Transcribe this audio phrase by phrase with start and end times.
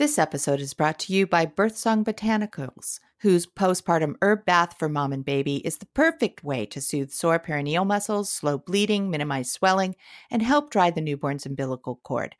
[0.00, 5.12] This episode is brought to you by Birthsong Botanicals, whose postpartum herb bath for mom
[5.12, 9.94] and baby is the perfect way to soothe sore perineal muscles, slow bleeding, minimize swelling,
[10.30, 12.34] and help dry the newborn's umbilical cord,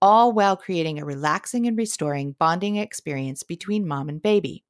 [0.00, 4.64] all while creating a relaxing and restoring bonding experience between mom and baby.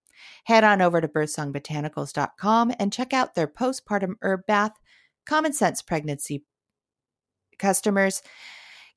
[0.47, 4.73] Head on over to birthsongbotanicals.com and check out their postpartum herb bath,
[5.25, 6.43] common sense pregnancy
[7.57, 8.21] customers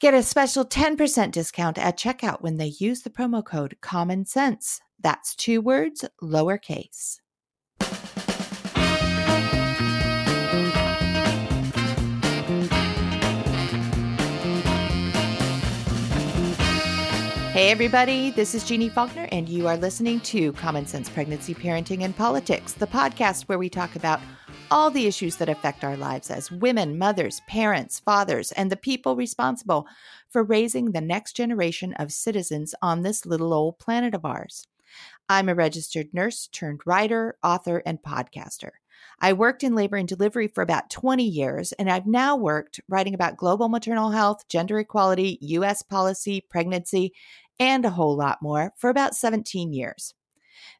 [0.01, 4.81] Get a special 10% discount at checkout when they use the promo code Common Sense.
[4.99, 7.21] That's two words, lowercase.
[17.53, 22.03] Hey, everybody, this is Jeannie Faulkner, and you are listening to Common Sense Pregnancy, Parenting,
[22.03, 24.19] and Politics, the podcast where we talk about
[24.71, 29.15] all the issues that affect our lives as women, mothers, parents, fathers, and the people
[29.15, 29.87] responsible
[30.29, 34.67] for raising the next generation of citizens on this little old planet of ours.
[35.29, 38.71] I'm a registered nurse turned writer, author, and podcaster.
[39.19, 43.13] I worked in labor and delivery for about 20 years, and I've now worked writing
[43.13, 45.81] about global maternal health, gender equality, U.S.
[45.81, 47.13] policy, pregnancy,
[47.59, 50.13] and a whole lot more for about 17 years.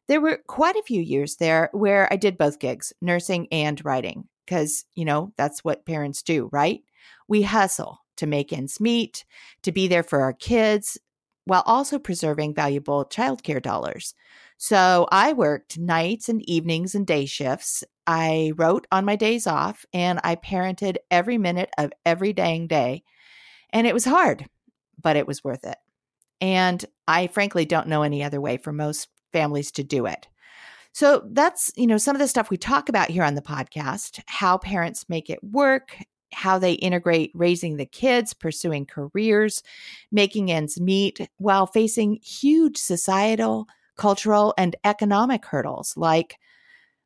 [0.08, 4.28] There were quite a few years there where I did both gigs, nursing and writing,
[4.44, 6.80] because, you know, that's what parents do, right?
[7.28, 9.24] We hustle to make ends meet,
[9.62, 10.98] to be there for our kids,
[11.44, 14.14] while also preserving valuable childcare dollars.
[14.58, 17.84] So I worked nights and evenings and day shifts.
[18.06, 23.04] I wrote on my days off and I parented every minute of every dang day.
[23.70, 24.46] And it was hard,
[25.00, 25.76] but it was worth it.
[26.40, 30.26] And I frankly don't know any other way for most families to do it.
[30.92, 34.22] So that's, you know, some of the stuff we talk about here on the podcast,
[34.26, 35.98] how parents make it work,
[36.32, 39.62] how they integrate raising the kids, pursuing careers,
[40.10, 43.66] making ends meet while facing huge societal,
[43.98, 46.38] cultural, and economic hurdles like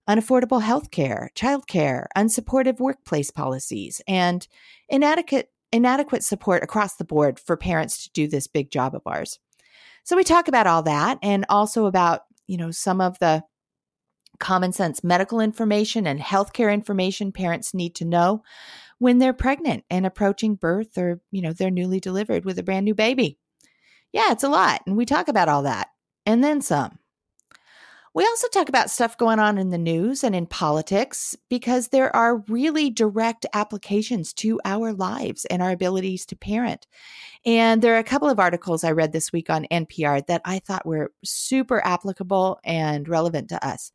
[0.09, 4.47] unaffordable health care, childcare, unsupportive workplace policies, and
[4.89, 9.41] inadequate inadequate support across the board for parents to do this big job of ours.
[10.05, 13.45] So we talk about all that and also about, you know, some of the
[14.41, 18.43] common sense medical information and healthcare information parents need to know
[18.99, 22.85] when they're pregnant and approaching birth or, you know, they're newly delivered with a brand
[22.85, 23.39] new baby.
[24.13, 24.83] Yeah, it's a lot.
[24.87, 25.89] And we talk about all that
[26.27, 26.99] and then some.
[28.13, 32.15] We also talk about stuff going on in the news and in politics because there
[32.15, 36.89] are really direct applications to our lives and our abilities to parent.
[37.47, 40.59] And there are a couple of articles I read this week on NPR that I
[40.59, 43.93] thought were super applicable and relevant to us.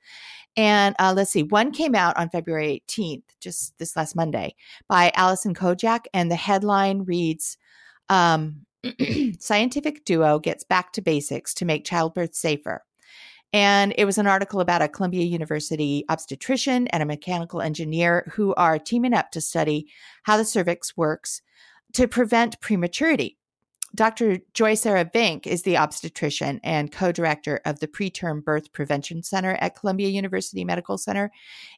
[0.56, 4.56] And uh, let's see, one came out on February 18th, just this last Monday,
[4.88, 6.06] by Alison Kodjak.
[6.14, 7.58] And the headline reads
[8.08, 8.66] um,
[9.40, 12.86] Scientific duo gets back to basics to make childbirth safer.
[13.54, 18.54] And it was an article about a Columbia University obstetrician and a mechanical engineer who
[18.56, 19.88] are teaming up to study
[20.24, 21.42] how the cervix works
[21.94, 23.38] to prevent prematurity.
[23.96, 24.40] Dr.
[24.54, 29.58] Joy Sarah Vink is the obstetrician and co director of the Preterm Birth Prevention Center
[29.62, 31.32] at Columbia University Medical Center.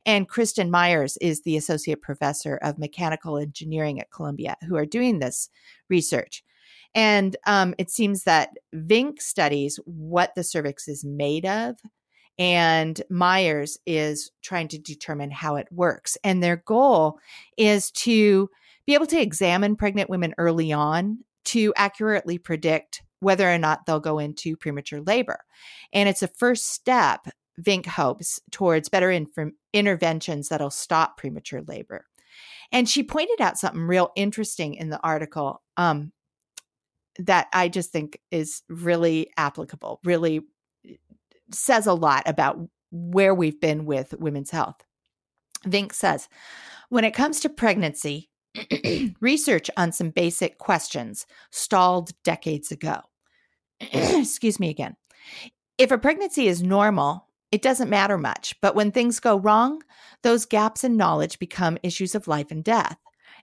[0.04, 5.20] And Kristin Myers is the associate professor of mechanical engineering at Columbia, who are doing
[5.20, 5.50] this
[5.90, 6.44] research.
[6.98, 11.76] And um, it seems that Vink studies what the cervix is made of,
[12.40, 16.18] and Myers is trying to determine how it works.
[16.24, 17.20] And their goal
[17.56, 18.50] is to
[18.88, 24.00] be able to examine pregnant women early on to accurately predict whether or not they'll
[24.00, 25.42] go into premature labor.
[25.94, 27.28] And it's a first step,
[27.62, 29.12] Vink hopes, towards better
[29.72, 32.06] interventions that'll stop premature labor.
[32.72, 35.62] And she pointed out something real interesting in the article.
[35.78, 36.12] Um,
[37.20, 40.42] that I just think is really applicable, really
[40.88, 40.96] eh,
[41.52, 42.60] says a lot about
[42.92, 44.84] where we've been with women's health.
[45.66, 46.30] Vink says,
[46.90, 48.30] when it comes to pregnancy,
[49.20, 53.02] research on some basic questions stalled decades ago.
[53.82, 54.96] Excuse me again.
[55.78, 58.56] If a pregnancy is normal, it doesn't matter much.
[58.62, 59.82] But when things go wrong,
[60.24, 62.98] those gaps in knowledge become issues of life and death.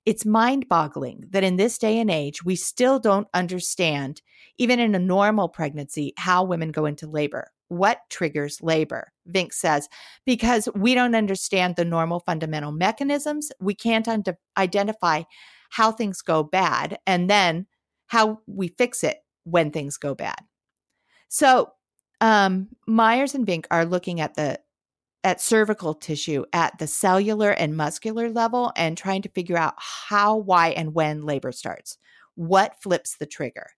[0.07, 4.21] It's mind boggling that in this day and age, we still don't understand,
[4.59, 7.51] even in a normal pregnancy, how women go into labor.
[7.69, 9.13] What triggers labor?
[9.31, 9.89] Vink says,
[10.27, 14.25] because we don't understand the normal fundamental mechanisms, we can't un-
[14.59, 15.23] identify
[15.71, 17.67] how things go bad and then
[18.07, 20.39] how we fix it when things go bad.
[21.29, 21.73] So,
[22.21, 24.61] um, Myers and Vink are looking at the
[25.25, 30.37] at cervical tissue at the cellular and muscular level and trying to figure out how,
[30.37, 31.99] why, and when labor starts.
[32.35, 33.71] What flips the trigger?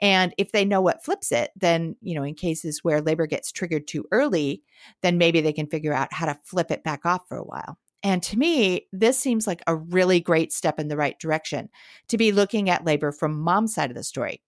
[0.00, 3.50] And if they know what flips it, then, you know, in cases where labor gets
[3.50, 4.62] triggered too early,
[5.02, 7.78] then maybe they can figure out how to flip it back off for a while.
[8.02, 11.70] And to me, this seems like a really great step in the right direction
[12.08, 14.42] to be looking at labor from mom's side of the story.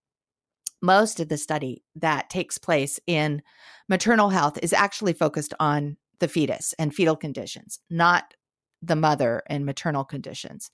[0.83, 3.43] Most of the study that takes place in
[3.89, 8.35] maternal health is actually focused on the fetus and fetal conditions, not
[8.83, 10.71] the mother and maternal conditions.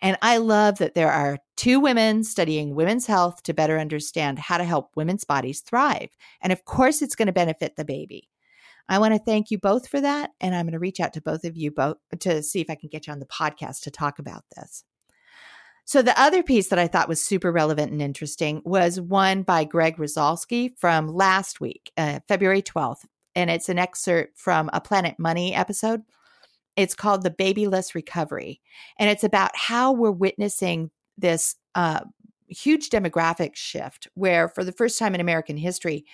[0.00, 4.58] And I love that there are two women studying women's health to better understand how
[4.58, 6.16] to help women's bodies thrive.
[6.40, 8.28] And of course, it's going to benefit the baby.
[8.88, 10.30] I want to thank you both for that.
[10.40, 12.74] And I'm going to reach out to both of you both to see if I
[12.74, 14.84] can get you on the podcast to talk about this.
[15.84, 19.64] So, the other piece that I thought was super relevant and interesting was one by
[19.64, 23.04] Greg Rosalsky from last week, uh, February 12th.
[23.34, 26.02] And it's an excerpt from a Planet Money episode.
[26.76, 28.60] It's called The Babyless Recovery.
[28.98, 32.00] And it's about how we're witnessing this uh,
[32.48, 36.04] huge demographic shift where, for the first time in American history,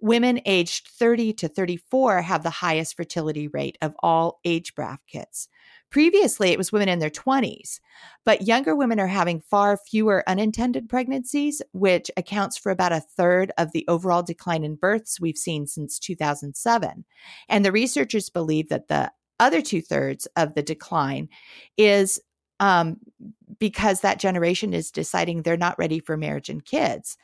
[0.00, 5.48] women aged 30 to 34 have the highest fertility rate of all age brackets.
[5.94, 7.78] Previously, it was women in their 20s,
[8.24, 13.52] but younger women are having far fewer unintended pregnancies, which accounts for about a third
[13.58, 17.04] of the overall decline in births we've seen since 2007.
[17.48, 21.28] And the researchers believe that the other two thirds of the decline
[21.78, 22.20] is
[22.60, 22.98] um,
[23.58, 27.16] because that generation is deciding they're not ready for marriage and kids.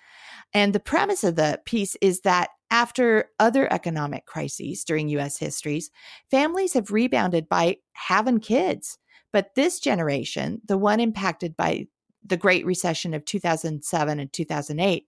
[0.53, 5.91] And the premise of the piece is that after other economic crises during US histories,
[6.31, 8.99] families have rebounded by having kids.
[9.33, 11.87] But this generation, the one impacted by
[12.25, 15.07] the Great Recession of 2007 and 2008,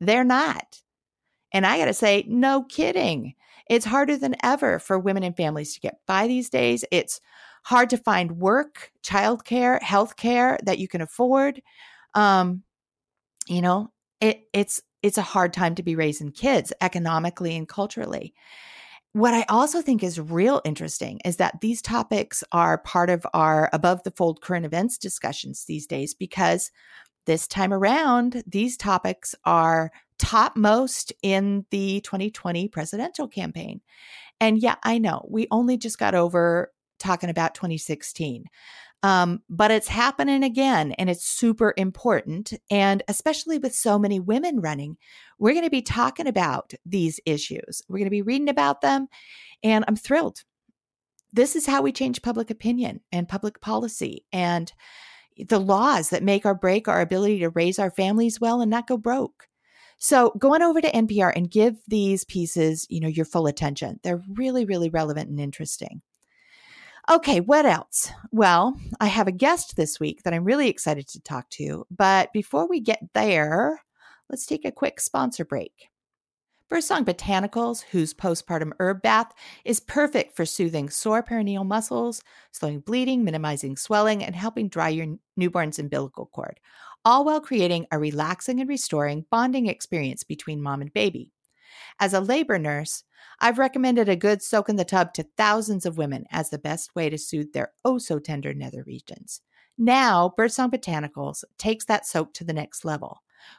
[0.00, 0.82] they're not.
[1.52, 3.34] And I got to say, no kidding.
[3.68, 6.84] It's harder than ever for women and families to get by these days.
[6.90, 7.20] It's
[7.62, 11.62] hard to find work, childcare, healthcare that you can afford.
[12.14, 12.62] Um,
[13.46, 18.34] you know, it, it's it's a hard time to be raising kids economically and culturally.
[19.14, 23.68] What I also think is real interesting is that these topics are part of our
[23.72, 26.70] above the fold current events discussions these days because
[27.26, 33.80] this time around, these topics are topmost in the 2020 presidential campaign.
[34.40, 38.44] And yeah, I know we only just got over talking about 2016.
[39.04, 42.52] Um, but it's happening again, and it's super important.
[42.70, 44.96] And especially with so many women running,
[45.38, 47.82] we're going to be talking about these issues.
[47.88, 49.08] We're going to be reading about them,
[49.62, 50.42] and I'm thrilled.
[51.32, 54.72] This is how we change public opinion and public policy and
[55.48, 58.86] the laws that make or break our ability to raise our families well and not
[58.86, 59.48] go broke.
[59.98, 64.00] So go on over to NPR and give these pieces, you know, your full attention.
[64.02, 66.02] They're really, really relevant and interesting.
[67.10, 68.12] Okay, what else?
[68.30, 71.84] Well, I have a guest this week that I'm really excited to talk to.
[71.90, 73.82] But before we get there,
[74.30, 75.88] let's take a quick sponsor break.
[76.68, 79.32] Birdsong Botanicals, whose postpartum herb bath
[79.64, 82.22] is perfect for soothing sore perineal muscles,
[82.52, 86.60] slowing bleeding, minimizing swelling, and helping dry your newborn's umbilical cord,
[87.04, 91.32] all while creating a relaxing and restoring bonding experience between mom and baby.
[91.98, 93.04] As a labor nurse,
[93.44, 96.94] I've recommended a good soak in the tub to thousands of women as the best
[96.94, 99.40] way to soothe their oh so tender nether regions.
[99.76, 103.18] Now, Birdsong Botanicals takes that soak to the next level.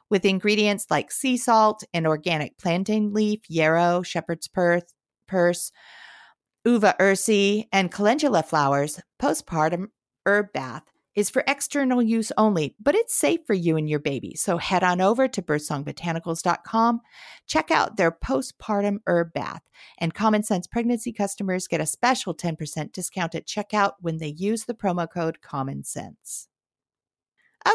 [0.10, 4.94] With ingredients like sea salt and organic plantain leaf, yarrow, shepherd's purse,
[5.28, 5.74] purse
[6.64, 9.88] uva ursi, and calendula flowers, postpartum
[10.26, 14.36] herb bath is for external use only, but it's safe for you and your baby.
[14.36, 17.02] So head on over to birdsongbotanicals.com,
[17.48, 19.62] check out their postpartum herb bath,
[20.00, 24.66] and Common Sense Pregnancy customers get a special 10% discount at checkout when they use
[24.66, 26.48] the promo code Common Sense.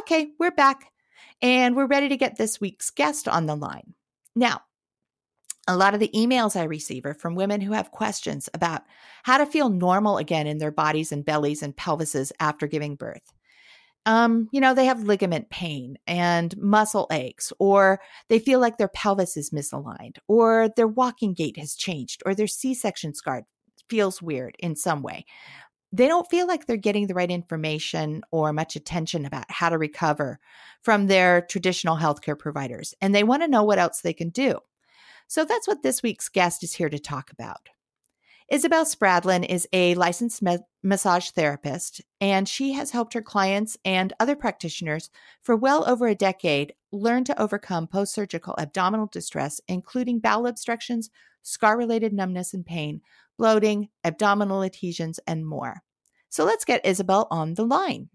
[0.01, 0.93] Okay, we're back
[1.41, 3.95] and we're ready to get this week's guest on the line.
[4.35, 4.61] Now,
[5.69, 8.83] a lot of the emails I receive are from women who have questions about
[9.23, 13.35] how to feel normal again in their bodies and bellies and pelvises after giving birth.
[14.07, 18.89] Um, you know, they have ligament pain and muscle aches, or they feel like their
[18.89, 23.43] pelvis is misaligned, or their walking gait has changed, or their C section scar
[23.91, 25.27] feels weird in some way.
[25.93, 29.77] They don't feel like they're getting the right information or much attention about how to
[29.77, 30.39] recover
[30.83, 34.59] from their traditional healthcare providers, and they want to know what else they can do.
[35.29, 37.69] So that's what this week's guest is here to talk about.
[38.51, 40.43] Isabel Spradlin is a licensed
[40.83, 45.11] massage therapist, and she has helped her clients and other practitioners
[45.43, 51.11] for well over a decade learn to overcome post surgical abdominal distress, including bowel obstructions,
[51.43, 53.03] scar related numbness and pain,
[53.37, 55.83] bloating, abdominal adhesions, and more.
[56.31, 58.09] So let's get Isabel on the line.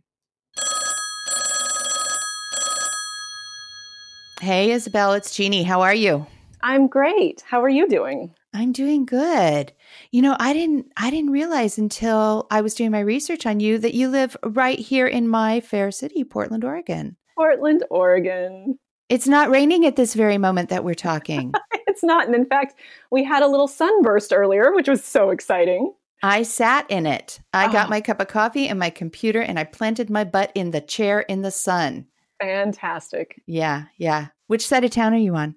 [4.41, 5.63] Hey, Isabel, it's Jeannie.
[5.63, 6.25] How are you?
[6.63, 7.43] I'm great.
[7.45, 8.33] How are you doing?
[8.53, 9.73] I'm doing good.
[10.11, 13.77] You know, I didn't I didn't realize until I was doing my research on you
[13.79, 17.17] that you live right here in my fair city, Portland, Oregon.
[17.35, 18.79] Portland, Oregon.
[19.09, 21.53] It's not raining at this very moment that we're talking.
[21.87, 22.27] it's not.
[22.27, 22.75] And in fact,
[23.11, 25.93] we had a little sunburst earlier, which was so exciting.
[26.23, 27.41] I sat in it.
[27.51, 27.71] I oh.
[27.73, 27.89] got uh-huh.
[27.89, 31.19] my cup of coffee and my computer and I planted my butt in the chair
[31.19, 32.05] in the sun.
[32.39, 33.41] Fantastic.
[33.45, 34.27] Yeah, yeah.
[34.47, 35.55] Which side of town are you on?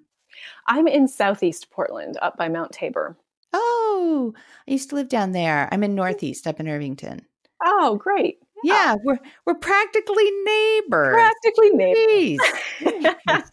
[0.67, 3.17] I'm in southeast Portland, up by Mount Tabor.
[3.53, 4.33] Oh,
[4.67, 5.69] I used to live down there.
[5.71, 7.25] I'm in northeast, up in Irvington.
[7.63, 8.39] Oh, great.
[8.63, 11.13] Yeah, we're we're practically neighbors.
[11.13, 12.39] Practically neighbors.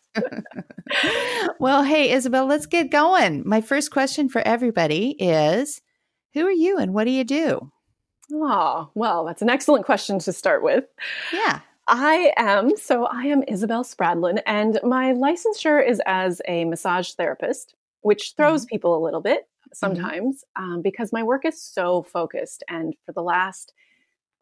[1.58, 3.46] well, hey, Isabel, let's get going.
[3.46, 5.82] My first question for everybody is
[6.32, 7.70] who are you and what do you do?
[8.32, 10.84] Oh, well, that's an excellent question to start with.
[11.32, 11.60] Yeah.
[11.86, 12.76] I am.
[12.76, 18.62] So I am Isabel Spradlin, and my licensure is as a massage therapist, which throws
[18.62, 18.74] mm-hmm.
[18.74, 19.74] people a little bit mm-hmm.
[19.74, 20.72] sometimes mm-hmm.
[20.72, 22.62] um, because my work is so focused.
[22.68, 23.72] And for the last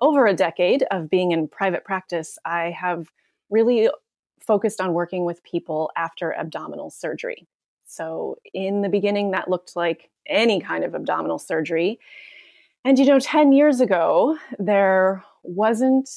[0.00, 3.08] over a decade of being in private practice, I have
[3.50, 3.88] really
[4.40, 7.46] focused on working with people after abdominal surgery.
[7.86, 12.00] So in the beginning, that looked like any kind of abdominal surgery.
[12.84, 16.08] And you know, 10 years ago, there wasn't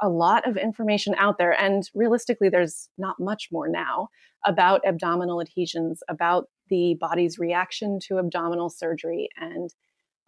[0.00, 4.08] a lot of information out there, and realistically, there's not much more now
[4.46, 9.28] about abdominal adhesions, about the body's reaction to abdominal surgery.
[9.36, 9.74] And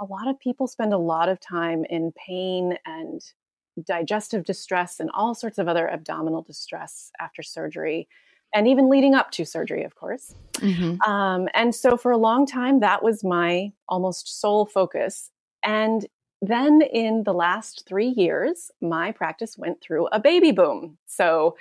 [0.00, 3.21] a lot of people spend a lot of time in pain and
[3.87, 8.09] digestive distress and all sorts of other abdominal distress after surgery
[8.53, 10.35] and even leading up to surgery, of course.
[10.55, 11.00] Mm-hmm.
[11.09, 15.31] Um, and so for a long time, that was my almost sole focus.
[15.62, 16.07] And
[16.42, 20.97] then in the last three years, my practice went through a baby boom.
[21.06, 21.56] So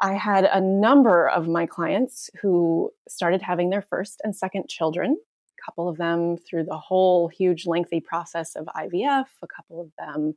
[0.00, 5.16] I had a number of my clients who started having their first and second children,
[5.16, 9.92] a couple of them through the whole huge, lengthy process of IVF, a couple of
[9.98, 10.34] them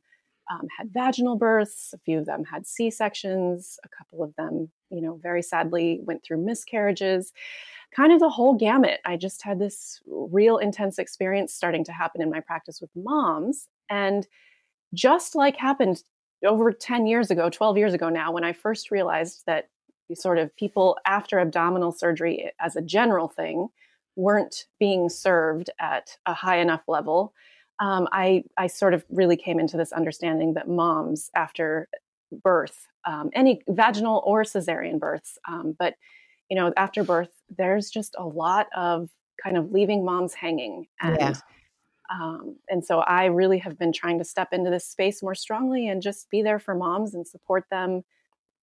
[0.50, 4.70] um, had vaginal births, a few of them had C sections, a couple of them,
[4.90, 7.32] you know, very sadly went through miscarriages
[7.94, 9.00] kind of the whole gamut.
[9.04, 13.68] I just had this real intense experience starting to happen in my practice with moms.
[13.88, 14.26] And
[14.92, 16.02] just like happened
[16.44, 19.68] over 10 years ago, 12 years ago now, when I first realized that
[20.14, 23.68] sort of people after abdominal surgery as a general thing
[24.14, 27.32] weren't being served at a high enough level.
[27.78, 31.88] Um, I, I sort of really came into this understanding that moms after
[32.32, 35.94] birth, um, any vaginal or cesarean births, um, but
[36.48, 39.10] you know, after birth, there's just a lot of
[39.42, 40.86] kind of leaving moms hanging.
[41.00, 41.34] And yeah.
[42.10, 45.88] um, and so I really have been trying to step into this space more strongly
[45.88, 48.04] and just be there for moms and support them,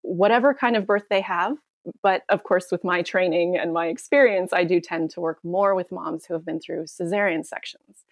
[0.01, 1.57] whatever kind of birth they have.
[2.01, 5.75] But of course, with my training and my experience, I do tend to work more
[5.75, 8.05] with moms who have been through cesarean sections.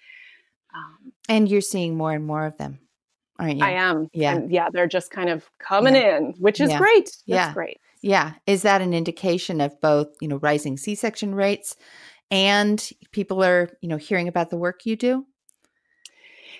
[0.73, 2.79] Um, and you're seeing more and more of them,
[3.37, 3.65] aren't you?
[3.65, 4.07] I am.
[4.13, 4.35] Yeah.
[4.35, 6.17] And yeah, they're just kind of coming yeah.
[6.17, 6.77] in, which is yeah.
[6.77, 7.05] great.
[7.05, 7.53] That's yeah.
[7.53, 7.79] great.
[8.01, 8.33] Yeah.
[8.47, 11.75] Is that an indication of both, you know, rising C section rates
[12.29, 15.25] and people are, you know, hearing about the work you do?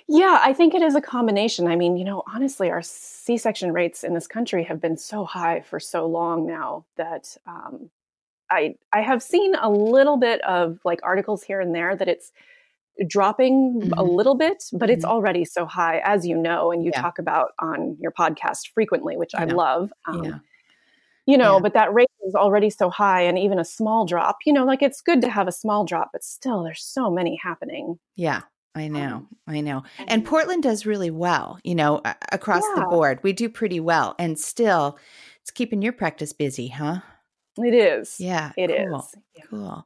[0.08, 1.68] Yeah, I think it is a combination.
[1.68, 5.24] I mean, you know, honestly, our C section rates in this country have been so
[5.24, 7.90] high for so long now that um,
[8.50, 12.34] I I have seen a little bit of like articles here and there that it's
[13.08, 13.94] dropping mm-hmm.
[13.94, 14.94] a little bit, but mm-hmm.
[14.94, 17.02] it's already so high, as you know, and you yeah.
[17.02, 19.92] talk about on your podcast frequently, which I, I love.
[20.08, 20.40] Um, yeah
[21.28, 21.60] you know, yeah.
[21.62, 24.82] but that rate is already so high and even a small drop, you know, like
[24.82, 28.00] it's good to have a small drop, but still there's so many happening.
[28.16, 28.42] Yeah.
[28.74, 29.84] I know, um, I know.
[30.08, 33.20] And Portland does really well, you know, across the board.
[33.22, 34.16] We do pretty well.
[34.18, 34.98] And still,
[35.42, 37.00] it's keeping your practice busy, huh?
[37.58, 38.16] It is.
[38.18, 38.54] Yeah.
[38.56, 39.00] it cool.
[39.00, 39.16] is.
[39.50, 39.86] Cool.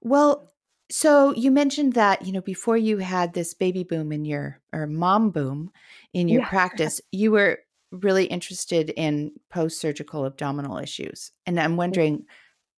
[0.00, 0.50] Well,
[0.90, 4.86] so you mentioned that, you know, before you had this baby boom in your, or
[4.86, 5.70] mom boom
[6.12, 6.48] in your yeah.
[6.50, 7.60] practice, you were
[7.90, 11.30] really interested in post surgical abdominal issues.
[11.46, 12.24] And I'm wondering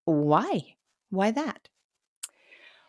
[0.04, 0.76] why?
[1.10, 1.68] Why that?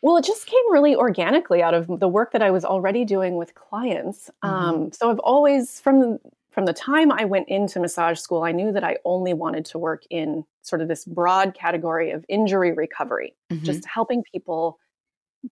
[0.02, 3.36] Well, it just came really organically out of the work that I was already doing
[3.36, 4.30] with clients.
[4.44, 4.54] Mm-hmm.
[4.54, 6.20] Um, so I've always, from
[6.52, 9.78] from the time I went into massage school, I knew that I only wanted to
[9.78, 13.64] work in sort of this broad category of injury recovery, mm-hmm.
[13.64, 14.80] just helping people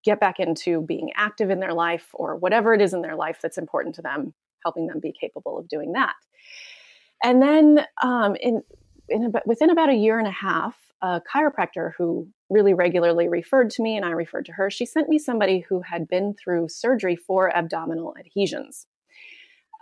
[0.04, 3.40] get back into being active in their life or whatever it is in their life
[3.42, 6.14] that's important to them, helping them be capable of doing that.
[7.24, 8.62] And then um, in,
[9.10, 13.70] in about, within about a year and a half, a chiropractor who really regularly referred
[13.72, 16.70] to me and I referred to her, she sent me somebody who had been through
[16.70, 18.88] surgery for abdominal adhesions.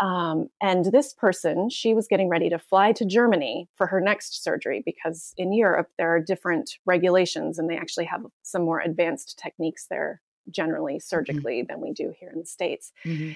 [0.04, 4.44] Um, and this person, she was getting ready to fly to Germany for her next
[4.44, 9.40] surgery because in Europe there are different regulations and they actually have some more advanced
[9.42, 11.08] techniques there generally mm-hmm.
[11.08, 11.72] surgically mm-hmm.
[11.72, 12.92] than we do here in the States.
[13.06, 13.32] Mm-hmm.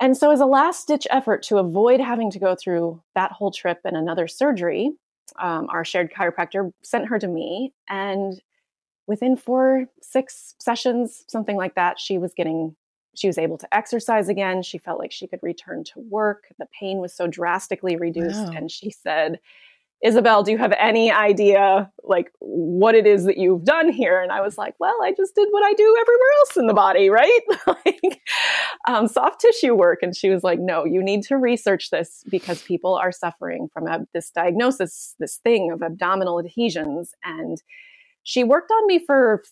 [0.00, 3.50] And so, as a last ditch effort to avoid having to go through that whole
[3.50, 4.92] trip and another surgery,
[5.38, 7.74] um, our shared chiropractor sent her to me.
[7.90, 8.40] And
[9.06, 12.74] within four, six sessions, something like that, she was getting
[13.20, 14.62] she was able to exercise again.
[14.62, 16.44] She felt like she could return to work.
[16.58, 18.46] The pain was so drastically reduced.
[18.46, 18.52] Wow.
[18.56, 19.40] And she said,
[20.02, 24.22] Isabel, do you have any idea like what it is that you've done here?
[24.22, 26.72] And I was like, well, I just did what I do everywhere else in the
[26.72, 27.40] body, right?
[27.66, 28.22] like
[28.88, 29.98] um, soft tissue work.
[30.00, 33.86] And she was like, no, you need to research this because people are suffering from
[33.86, 37.12] a, this diagnosis, this thing of abdominal adhesions.
[37.22, 37.62] And
[38.22, 39.42] she worked on me for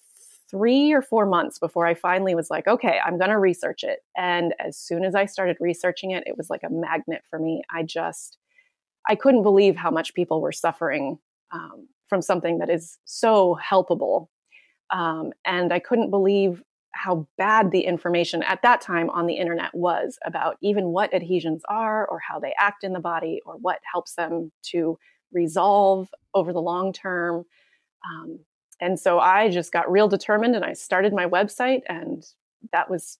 [0.50, 4.00] three or four months before I finally was like, okay, I'm going to research it.
[4.16, 7.62] And as soon as I started researching it, it was like a magnet for me.
[7.74, 8.38] I just,
[9.08, 11.18] I couldn't believe how much people were suffering
[11.52, 14.28] um, from something that is so helpable.
[14.90, 16.62] Um, and I couldn't believe
[16.92, 21.62] how bad the information at that time on the internet was about even what adhesions
[21.68, 24.98] are or how they act in the body or what helps them to
[25.32, 27.44] resolve over the long term.
[28.06, 28.40] Um,
[28.80, 32.24] and so I just got real determined and I started my website, and
[32.72, 33.18] that was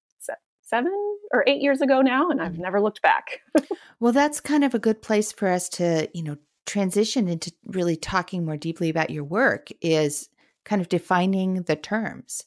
[0.68, 0.92] seven
[1.32, 2.58] or eight years ago now, and I've mm.
[2.58, 3.40] never looked back.
[4.00, 6.36] well, that's kind of a good place for us to, you know,
[6.66, 10.28] transition into really talking more deeply about your work is
[10.64, 12.44] kind of defining the terms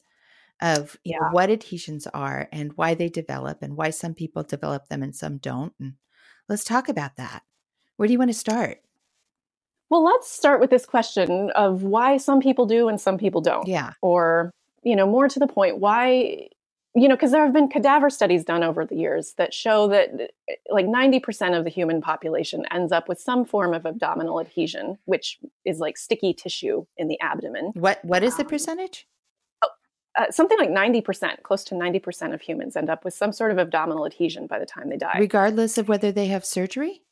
[0.60, 1.16] of yeah.
[1.18, 5.14] know, what adhesions are and why they develop and why some people develop them and
[5.14, 5.72] some don't.
[5.80, 5.94] And
[6.48, 7.42] let's talk about that.
[7.96, 8.78] Where do you want to start?
[9.92, 13.68] Well, let's start with this question of why some people do and some people don't.
[13.68, 13.92] Yeah.
[14.00, 14.50] Or,
[14.82, 16.48] you know, more to the point, why,
[16.94, 20.08] you know, because there have been cadaver studies done over the years that show that
[20.48, 24.96] eh, like 90% of the human population ends up with some form of abdominal adhesion,
[25.04, 27.72] which is like sticky tissue in the abdomen.
[27.74, 29.06] What What is the um, percentage?
[29.62, 29.68] Oh,
[30.18, 33.58] uh, something like 90%, close to 90% of humans end up with some sort of
[33.58, 35.18] abdominal adhesion by the time they die.
[35.18, 37.02] Regardless of whether they have surgery?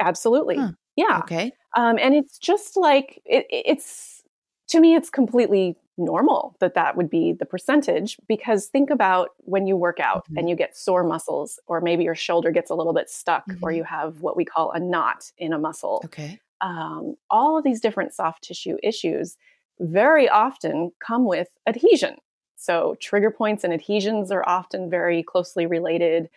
[0.00, 0.56] Absolutely.
[0.56, 0.72] Huh.
[1.00, 1.18] Yeah.
[1.18, 1.52] Okay.
[1.76, 4.22] Um, and it's just like, it, it's,
[4.68, 9.66] to me, it's completely normal that that would be the percentage because think about when
[9.66, 10.38] you work out mm-hmm.
[10.38, 13.62] and you get sore muscles, or maybe your shoulder gets a little bit stuck, mm-hmm.
[13.62, 16.02] or you have what we call a knot in a muscle.
[16.04, 16.40] Okay.
[16.60, 19.36] Um, all of these different soft tissue issues
[19.78, 22.16] very often come with adhesion.
[22.56, 26.28] So, trigger points and adhesions are often very closely related.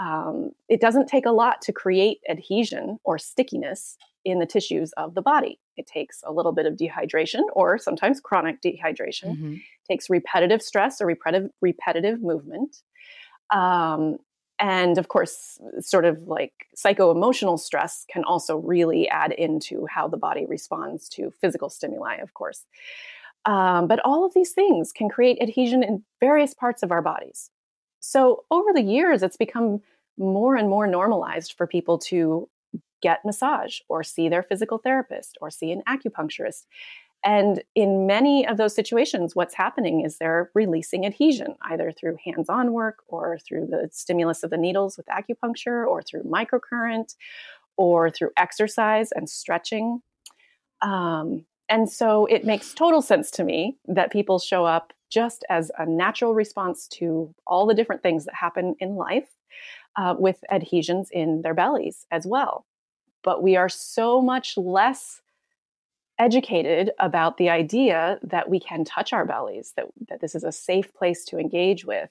[0.00, 5.14] Um, it doesn't take a lot to create adhesion or stickiness in the tissues of
[5.14, 5.58] the body.
[5.76, 9.32] It takes a little bit of dehydration or sometimes chronic dehydration.
[9.32, 9.54] Mm-hmm.
[9.54, 12.82] It takes repetitive stress or repetitive repetitive movement.
[13.50, 14.18] Um,
[14.58, 20.06] and of course, sort of like psycho emotional stress can also really add into how
[20.06, 22.64] the body responds to physical stimuli, of course.
[23.44, 27.50] Um, but all of these things can create adhesion in various parts of our bodies.
[27.98, 29.80] So over the years, it's become
[30.18, 32.48] more and more normalized for people to
[33.02, 36.64] get massage or see their physical therapist or see an acupuncturist.
[37.24, 42.48] And in many of those situations, what's happening is they're releasing adhesion, either through hands
[42.48, 47.14] on work or through the stimulus of the needles with acupuncture or through microcurrent
[47.76, 50.02] or through exercise and stretching.
[50.80, 55.70] Um, and so it makes total sense to me that people show up just as
[55.78, 59.28] a natural response to all the different things that happen in life
[59.96, 62.66] uh, with adhesions in their bellies as well.
[63.22, 65.20] But we are so much less
[66.18, 70.52] educated about the idea that we can touch our bellies, that, that this is a
[70.52, 72.10] safe place to engage with.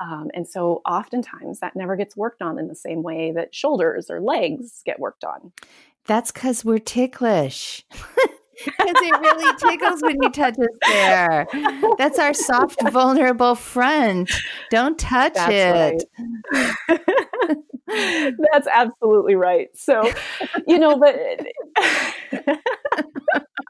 [0.00, 4.10] Um, and so oftentimes that never gets worked on in the same way that shoulders
[4.10, 5.52] or legs get worked on.
[6.06, 7.84] That's because we're ticklish.
[8.64, 11.46] because it really tickles when you touch us there.
[11.98, 14.30] That's our soft, vulnerable front.
[14.70, 16.04] Don't touch That's it.
[16.52, 17.00] Right.
[18.52, 19.68] That's absolutely right.
[19.74, 20.10] So,
[20.66, 21.16] you know, but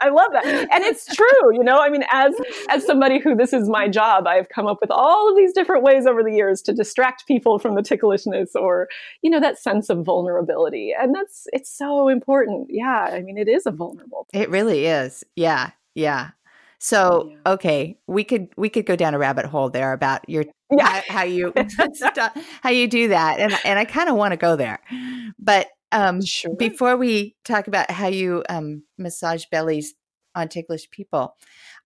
[0.00, 0.44] I love that.
[0.44, 2.34] And it's true, you know, I mean, as
[2.68, 5.82] as somebody who this is my job, I've come up with all of these different
[5.82, 8.88] ways over the years to distract people from the ticklishness or,
[9.22, 10.92] you know, that sense of vulnerability.
[10.98, 12.68] And that's it's so important.
[12.70, 13.08] Yeah.
[13.12, 14.26] I mean, it is a vulnerable.
[14.32, 15.24] It really is.
[15.36, 15.70] Yeah.
[15.94, 16.30] Yeah.
[16.84, 17.52] So yeah.
[17.52, 20.84] okay, we could we could go down a rabbit hole there about your yeah.
[20.84, 21.54] how, how you
[22.62, 24.80] how you do that, and and I kind of want to go there,
[25.38, 26.56] but um, sure.
[26.56, 29.94] Before we talk about how you um, massage bellies
[30.34, 31.36] on ticklish people,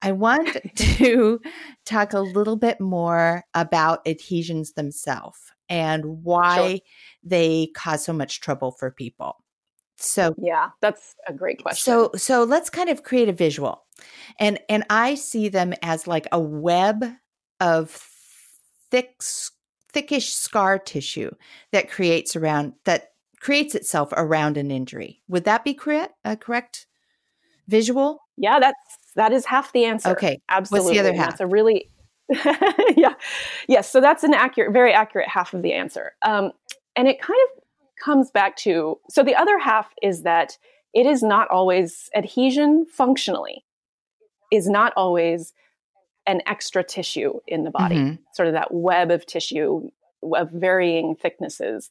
[0.01, 1.41] I want to
[1.85, 6.79] talk a little bit more about adhesions themselves and why sure.
[7.23, 9.45] they cause so much trouble for people.
[9.97, 11.85] So yeah, that's a great question.
[11.85, 13.85] So so let's kind of create a visual.
[14.39, 17.05] And and I see them as like a web
[17.61, 17.91] of
[18.91, 19.21] thick
[19.93, 21.31] thickish scar tissue
[21.73, 25.23] that creates around that creates itself around an injury.
[25.29, 26.15] Would that be correct?
[26.25, 26.87] A correct
[27.69, 28.21] visual?
[28.37, 28.79] Yeah, that's
[29.15, 30.11] that is half the answer.
[30.11, 30.89] Okay, absolutely.
[30.89, 31.31] What's the other half?
[31.31, 31.91] That's a really
[32.97, 33.15] yeah,
[33.69, 33.91] yes.
[33.91, 36.13] So that's an accurate, very accurate half of the answer.
[36.23, 36.53] Um,
[36.97, 37.63] and it kind of
[38.03, 40.59] comes back to so the other half is that
[40.95, 43.65] it is not always adhesion functionally
[44.53, 45.53] is not always
[46.27, 48.23] an extra tissue in the body, mm-hmm.
[48.35, 49.89] sort of that web of tissue
[50.35, 51.91] of varying thicknesses.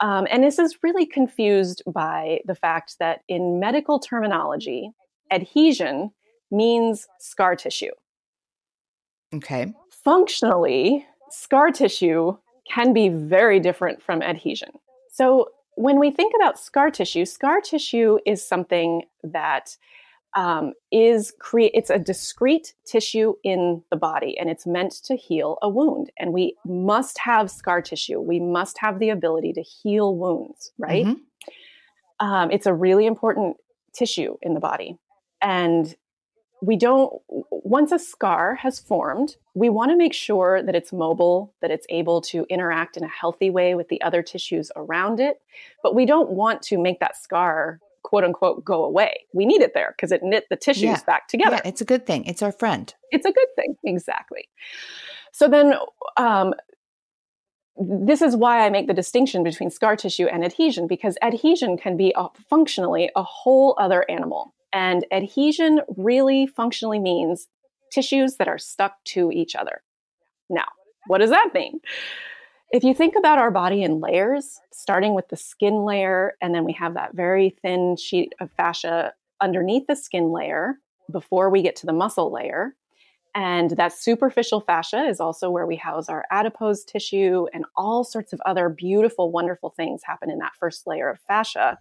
[0.00, 4.90] Um, and this is really confused by the fact that in medical terminology,
[5.30, 6.10] adhesion
[6.50, 7.90] means scar tissue.
[9.34, 9.72] Okay.
[10.04, 12.36] Functionally, scar tissue
[12.68, 14.70] can be very different from adhesion.
[15.18, 19.76] So, when we think about scar tissue, scar tissue is something that
[20.36, 21.72] um, is create.
[21.74, 26.12] It's a discrete tissue in the body, and it's meant to heal a wound.
[26.20, 28.20] And we must have scar tissue.
[28.20, 31.04] We must have the ability to heal wounds, right?
[31.04, 32.24] Mm-hmm.
[32.24, 33.56] Um, it's a really important
[33.92, 34.98] tissue in the body,
[35.42, 35.96] and
[36.60, 37.12] we don't
[37.50, 41.86] once a scar has formed we want to make sure that it's mobile that it's
[41.88, 45.40] able to interact in a healthy way with the other tissues around it
[45.82, 49.26] but we don't want to make that scar quote unquote go away.
[49.34, 51.00] We need it there because it knit the tissues yeah.
[51.06, 51.60] back together.
[51.62, 52.24] Yeah, it's a good thing.
[52.24, 52.92] It's our friend.
[53.10, 54.48] It's a good thing exactly.
[55.32, 55.74] So then
[56.16, 56.54] um,
[57.78, 61.98] this is why I make the distinction between scar tissue and adhesion because adhesion can
[61.98, 64.54] be a, functionally a whole other animal.
[64.72, 67.48] And adhesion really functionally means
[67.90, 69.82] tissues that are stuck to each other.
[70.50, 70.66] Now,
[71.06, 71.80] what does that mean?
[72.70, 76.64] If you think about our body in layers, starting with the skin layer, and then
[76.64, 80.78] we have that very thin sheet of fascia underneath the skin layer
[81.10, 82.74] before we get to the muscle layer,
[83.38, 88.32] and that superficial fascia is also where we house our adipose tissue and all sorts
[88.32, 91.78] of other beautiful, wonderful things happen in that first layer of fascia.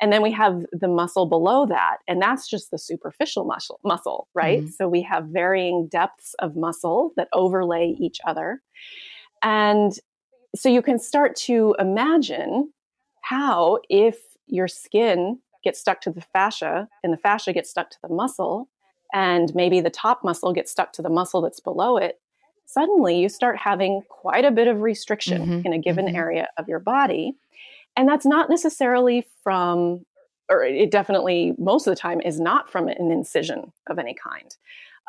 [0.00, 4.26] And then we have the muscle below that, and that's just the superficial muscle, muscle
[4.34, 4.62] right?
[4.62, 4.70] Mm-hmm.
[4.70, 8.60] So we have varying depths of muscle that overlay each other.
[9.40, 9.92] And
[10.56, 12.72] so you can start to imagine
[13.22, 17.98] how, if your skin gets stuck to the fascia and the fascia gets stuck to
[18.02, 18.68] the muscle,
[19.12, 22.20] and maybe the top muscle gets stuck to the muscle that's below it,
[22.66, 26.16] suddenly you start having quite a bit of restriction mm-hmm, in a given mm-hmm.
[26.16, 27.32] area of your body.
[27.96, 30.04] And that's not necessarily from,
[30.50, 34.54] or it definitely most of the time is not from an incision of any kind.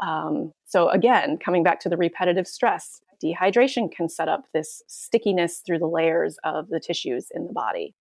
[0.01, 5.59] Um, so, again, coming back to the repetitive stress, dehydration can set up this stickiness
[5.59, 7.93] through the layers of the tissues in the body.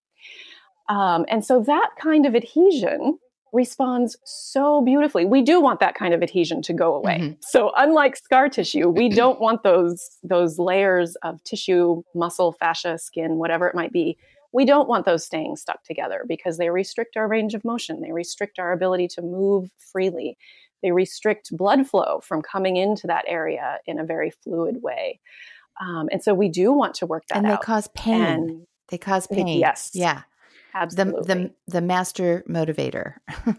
[0.88, 3.18] Um, and so, that kind of adhesion
[3.52, 5.24] responds so beautifully.
[5.24, 7.18] We do want that kind of adhesion to go away.
[7.18, 7.32] Mm-hmm.
[7.40, 13.36] So unlike scar tissue, we don't want those those layers of tissue, muscle, fascia, skin,
[13.36, 14.18] whatever it might be.
[14.52, 18.00] We don't want those staying stuck together because they restrict our range of motion.
[18.00, 20.38] They restrict our ability to move freely.
[20.82, 25.20] They restrict blood flow from coming into that area in a very fluid way.
[25.80, 27.62] Um, and so we do want to work that and they out.
[27.62, 28.22] cause pain.
[28.22, 29.58] And they cause pain.
[29.58, 29.90] Yes.
[29.92, 30.22] Yeah.
[30.74, 31.22] Absolutely.
[31.22, 33.14] The the the master motivator.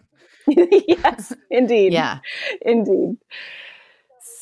[0.48, 1.94] yes, indeed.
[1.94, 2.20] Yeah.
[2.62, 3.18] Indeed.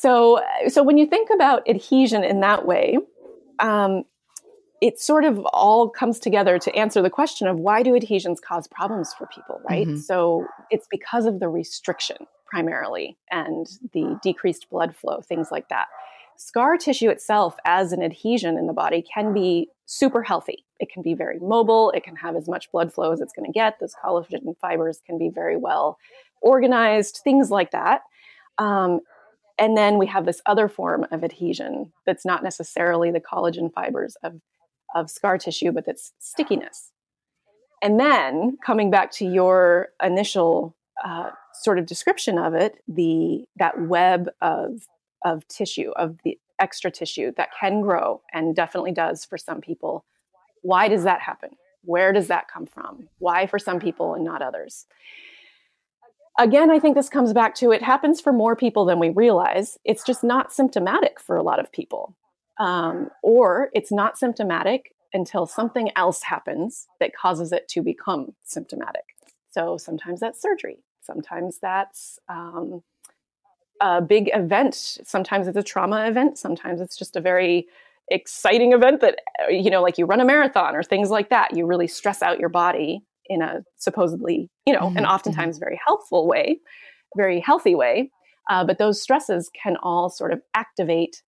[0.00, 2.98] So so when you think about adhesion in that way,
[3.58, 4.04] um,
[4.80, 8.68] it sort of all comes together to answer the question of why do adhesions cause
[8.68, 9.86] problems for people, right?
[9.86, 9.98] Mm-hmm.
[9.98, 15.88] So it's because of the restriction primarily and the decreased blood flow, things like that.
[16.40, 20.64] Scar tissue itself, as an adhesion in the body, can be super healthy.
[20.78, 21.90] It can be very mobile.
[21.90, 23.80] It can have as much blood flow as it's going to get.
[23.80, 25.98] Those collagen fibers can be very well
[26.40, 28.02] organized, things like that.
[28.56, 29.00] Um,
[29.58, 34.16] and then we have this other form of adhesion that's not necessarily the collagen fibers
[34.22, 34.40] of,
[34.94, 36.92] of scar tissue, but that's stickiness.
[37.82, 43.80] And then coming back to your initial uh, sort of description of it, the that
[43.80, 44.82] web of
[45.24, 50.04] of tissue of the extra tissue that can grow and definitely does for some people.
[50.62, 51.50] Why does that happen?
[51.84, 53.08] Where does that come from?
[53.18, 54.86] Why for some people and not others?
[56.38, 59.78] Again, I think this comes back to it happens for more people than we realize.
[59.84, 62.14] It's just not symptomatic for a lot of people.
[62.58, 69.04] Um, or it's not symptomatic until something else happens that causes it to become symptomatic.
[69.50, 72.82] So sometimes that's surgery, sometimes that's um,
[73.80, 74.74] a big event.
[74.74, 77.68] Sometimes it's a trauma event, sometimes it's just a very
[78.10, 81.56] exciting event that uh, you know like you run a marathon or things like that
[81.56, 84.96] you really stress out your body in a supposedly you know mm-hmm.
[84.96, 85.64] and oftentimes mm-hmm.
[85.64, 86.58] very helpful way
[87.16, 88.10] very healthy way
[88.50, 91.22] uh, but those stresses can all sort of activate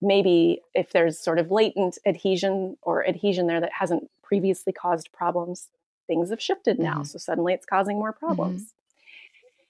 [0.00, 5.68] maybe if there's sort of latent adhesion or adhesion there that hasn't previously caused problems
[6.06, 7.02] things have shifted now mm-hmm.
[7.04, 8.26] so suddenly it's causing more mm-hmm.
[8.26, 8.72] problems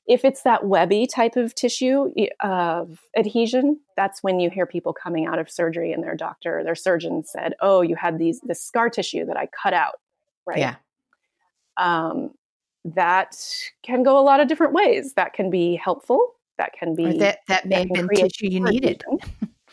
[0.07, 5.27] if it's that webby type of tissue of adhesion, that's when you hear people coming
[5.27, 8.89] out of surgery and their doctor, their surgeon said, "Oh, you had these this scar
[8.89, 10.01] tissue that I cut out."
[10.47, 10.59] Right?
[10.59, 10.77] Yeah.
[11.77, 12.31] Um,
[12.85, 13.37] that
[13.83, 15.15] can go a lot of different ways.
[15.15, 16.35] That can be helpful.
[16.59, 19.03] That can be or that that may that have been tissue you needed.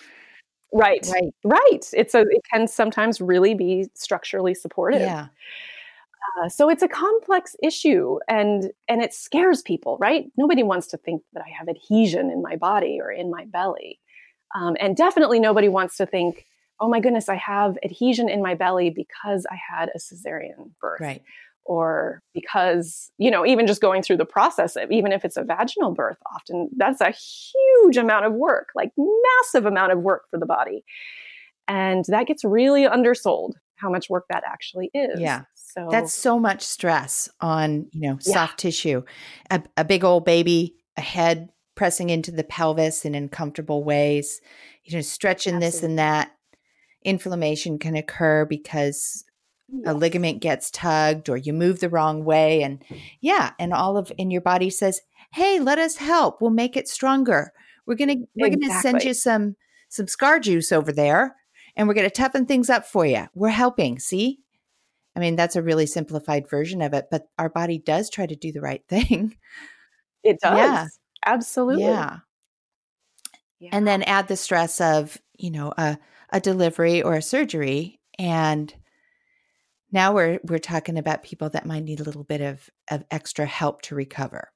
[0.73, 1.07] right.
[1.11, 1.33] Right.
[1.43, 1.89] Right.
[1.93, 5.01] It's a it can sometimes really be structurally supportive.
[5.01, 5.27] Yeah.
[6.23, 10.25] Uh, so it's a complex issue and and it scares people right?
[10.37, 13.99] Nobody wants to think that i have adhesion in my body or in my belly
[14.55, 16.45] um, and definitely nobody wants to think
[16.79, 21.01] oh my goodness i have adhesion in my belly because i had a cesarean birth
[21.01, 21.21] right.
[21.65, 25.43] or because you know even just going through the process of, even if it's a
[25.43, 30.39] vaginal birth often that's a huge amount of work like massive amount of work for
[30.39, 30.83] the body
[31.67, 35.19] and that gets really undersold how much work that actually is.
[35.19, 38.33] Yeah so that's so much stress on, you know, yeah.
[38.33, 39.01] soft tissue.
[39.49, 44.39] A, a big old baby, a head pressing into the pelvis in uncomfortable ways,
[44.83, 45.77] you know, stretching Absolutely.
[45.77, 46.31] this and that.
[47.03, 49.25] Inflammation can occur because
[49.85, 52.61] a ligament gets tugged or you move the wrong way.
[52.61, 52.83] And
[53.19, 55.01] yeah, and all of in your body says,
[55.33, 56.39] Hey, let us help.
[56.39, 57.51] We'll make it stronger.
[57.87, 58.67] We're gonna we're exactly.
[58.67, 59.55] gonna send you some
[59.89, 61.35] some scar juice over there
[61.75, 63.25] and we're gonna toughen things up for you.
[63.33, 63.97] We're helping.
[63.97, 64.42] See?
[65.15, 68.35] I mean, that's a really simplified version of it, but our body does try to
[68.35, 69.37] do the right thing.
[70.23, 70.57] It does.
[70.57, 70.87] Yeah.
[71.25, 71.83] Absolutely.
[71.83, 72.17] Yeah.
[73.59, 73.69] yeah.
[73.71, 75.97] And then add the stress of, you know, a,
[76.31, 77.99] a delivery or a surgery.
[78.19, 78.73] And
[79.91, 83.45] now we're we're talking about people that might need a little bit of, of extra
[83.45, 84.49] help to recover.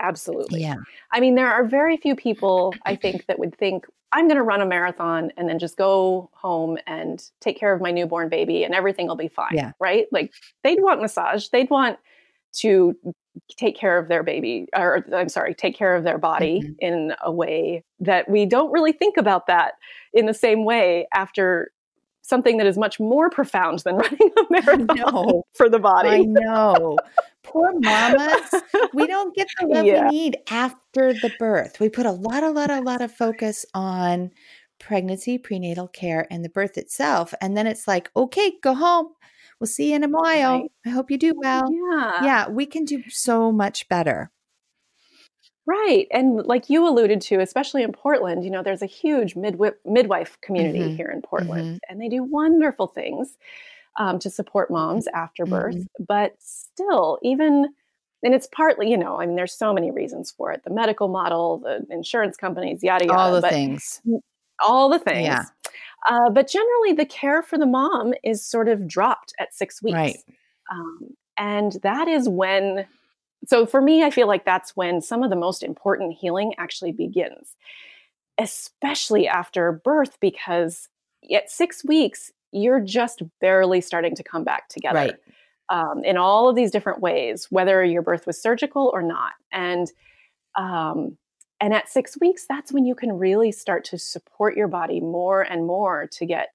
[0.00, 0.62] Absolutely.
[0.62, 0.76] Yeah.
[1.12, 4.44] I mean, there are very few people I think that would think, I'm going to
[4.44, 8.62] run a marathon and then just go home and take care of my newborn baby
[8.62, 9.52] and everything will be fine.
[9.52, 9.72] Yeah.
[9.80, 10.06] Right?
[10.12, 11.48] Like they'd want massage.
[11.48, 11.98] They'd want
[12.58, 12.96] to
[13.56, 16.72] take care of their baby or I'm sorry, take care of their body mm-hmm.
[16.78, 19.74] in a way that we don't really think about that
[20.12, 21.72] in the same way after
[22.24, 26.08] something that is much more profound than running a marathon for the body.
[26.08, 26.96] I know.
[27.42, 28.62] Poor mamas.
[28.94, 30.08] we don't get the love yeah.
[30.08, 31.78] we need after the birth.
[31.80, 34.30] We put a lot, a lot, a lot of focus on
[34.80, 37.34] pregnancy, prenatal care, and the birth itself.
[37.42, 39.08] And then it's like, okay, go home.
[39.60, 40.60] We'll see you in a while.
[40.60, 40.72] Right.
[40.86, 41.62] I hope you do well.
[41.70, 42.24] Yeah.
[42.24, 44.30] Yeah, we can do so much better.
[45.66, 46.06] Right.
[46.10, 50.38] And like you alluded to, especially in Portland, you know, there's a huge midwife, midwife
[50.42, 50.96] community mm-hmm.
[50.96, 51.76] here in Portland, mm-hmm.
[51.88, 53.38] and they do wonderful things
[53.98, 55.76] um, to support moms after birth.
[55.76, 56.04] Mm-hmm.
[56.06, 57.68] But still, even,
[58.22, 61.08] and it's partly, you know, I mean, there's so many reasons for it the medical
[61.08, 63.18] model, the insurance companies, yada, yada.
[63.18, 64.02] All the things.
[64.62, 65.24] All the things.
[65.24, 65.44] Yeah.
[66.06, 69.94] Uh, but generally, the care for the mom is sort of dropped at six weeks.
[69.94, 70.18] Right.
[70.70, 72.86] Um, and that is when
[73.46, 76.92] so for me, I feel like that's when some of the most important healing actually
[76.92, 77.56] begins,
[78.38, 80.88] especially after birth, because
[81.32, 84.98] at six weeks, you're just barely starting to come back together.
[84.98, 85.14] Right.
[85.70, 89.32] Um, in all of these different ways, whether your birth was surgical or not.
[89.50, 89.90] And
[90.56, 91.16] um,
[91.60, 95.40] and at six weeks, that's when you can really start to support your body more
[95.40, 96.48] and more to get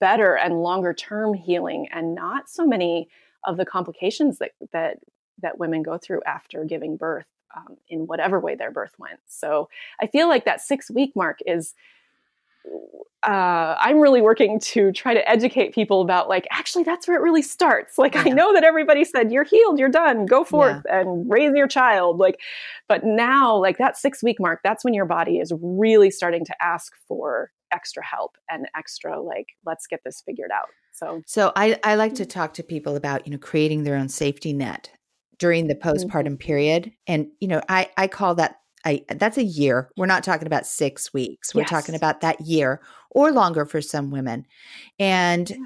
[0.00, 3.08] better and longer term healing and not so many
[3.44, 4.98] of the complications that that
[5.42, 7.26] that women go through after giving birth
[7.56, 9.20] um, in whatever way their birth went.
[9.26, 9.68] So
[10.00, 11.74] I feel like that six week mark is.
[13.22, 17.22] Uh, I'm really working to try to educate people about like actually that's where it
[17.22, 17.98] really starts.
[17.98, 18.24] Like yeah.
[18.26, 21.00] I know that everybody said you're healed, you're done, go forth yeah.
[21.00, 22.18] and raise your child.
[22.18, 22.40] Like,
[22.88, 26.62] but now like that six week mark, that's when your body is really starting to
[26.62, 30.68] ask for extra help and extra like let's get this figured out.
[30.92, 34.08] So so I I like to talk to people about you know creating their own
[34.08, 34.90] safety net
[35.40, 35.88] during the mm-hmm.
[35.88, 36.34] postpartum mm-hmm.
[36.36, 36.92] period.
[37.08, 39.90] And, you know, I, I call that I, that's a year.
[39.96, 41.54] We're not talking about six weeks.
[41.54, 41.70] We're yes.
[41.70, 44.46] talking about that year or longer for some women.
[44.98, 45.56] And yeah.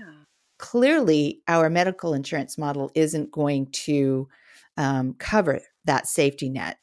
[0.59, 4.29] clearly, our medical insurance model isn't going to
[4.77, 6.79] um, cover that safety net.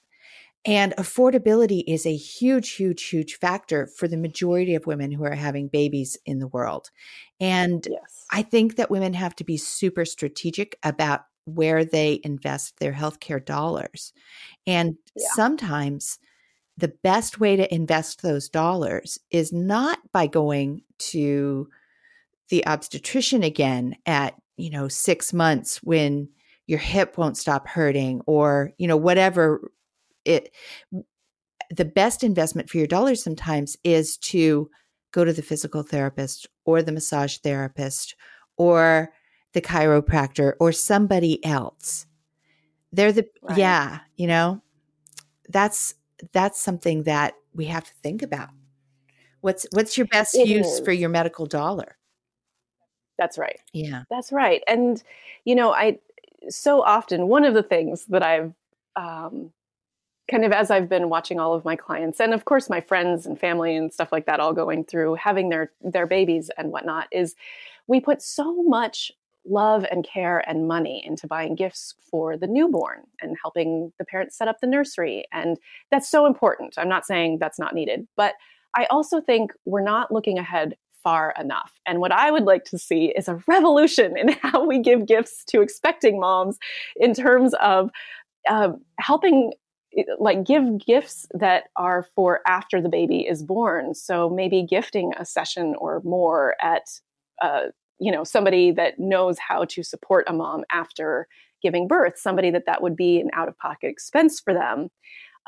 [0.64, 5.34] And affordability is a huge, huge, huge factor for the majority of women who are
[5.34, 6.92] having babies in the world.
[7.40, 8.26] And yes.
[8.32, 13.44] I think that women have to be super strategic about where they invest their healthcare
[13.44, 14.14] dollars.
[14.68, 15.28] And yeah.
[15.34, 16.20] sometimes
[16.78, 21.68] the best way to invest those dollars is not by going to
[22.50, 26.30] the obstetrician again at, you know, 6 months when
[26.68, 29.72] your hip won't stop hurting or, you know, whatever
[30.26, 30.54] it
[31.70, 34.70] the best investment for your dollars sometimes is to
[35.14, 38.16] go to the physical therapist or the massage therapist
[38.58, 39.12] or
[39.54, 42.06] the chiropractor or somebody else.
[42.92, 43.58] They're the right.
[43.58, 44.62] yeah, you know.
[45.50, 45.96] That's
[46.32, 48.50] that's something that we have to think about.
[49.42, 50.80] What's what's your best it use is.
[50.82, 51.98] for your medical dollar?
[53.18, 53.60] That's right.
[53.74, 54.04] Yeah.
[54.10, 54.64] That's right.
[54.68, 55.02] And
[55.46, 56.00] you know, I
[56.50, 58.54] so often one of the things that I've
[58.96, 59.52] um,
[60.30, 63.26] kind of as I've been watching all of my clients and of course my friends
[63.26, 67.08] and family and stuff like that all going through having their their babies and whatnot
[67.12, 67.36] is
[67.88, 69.12] we put so much
[69.46, 74.38] love and care and money into buying gifts for the newborn and helping the parents
[74.38, 75.58] set up the nursery and
[75.90, 76.76] that's so important.
[76.78, 78.36] I'm not saying that's not needed, but
[78.76, 81.74] I also think we're not looking ahead far enough.
[81.86, 85.44] And what I would like to see is a revolution in how we give gifts
[85.46, 86.58] to expecting moms
[86.96, 87.90] in terms of
[88.50, 89.54] uh, helping
[90.20, 95.26] like give gifts that are for after the baby is born so maybe gifting a
[95.26, 96.84] session or more at
[97.42, 97.64] uh,
[98.02, 101.28] you know somebody that knows how to support a mom after
[101.62, 104.90] giving birth somebody that that would be an out of pocket expense for them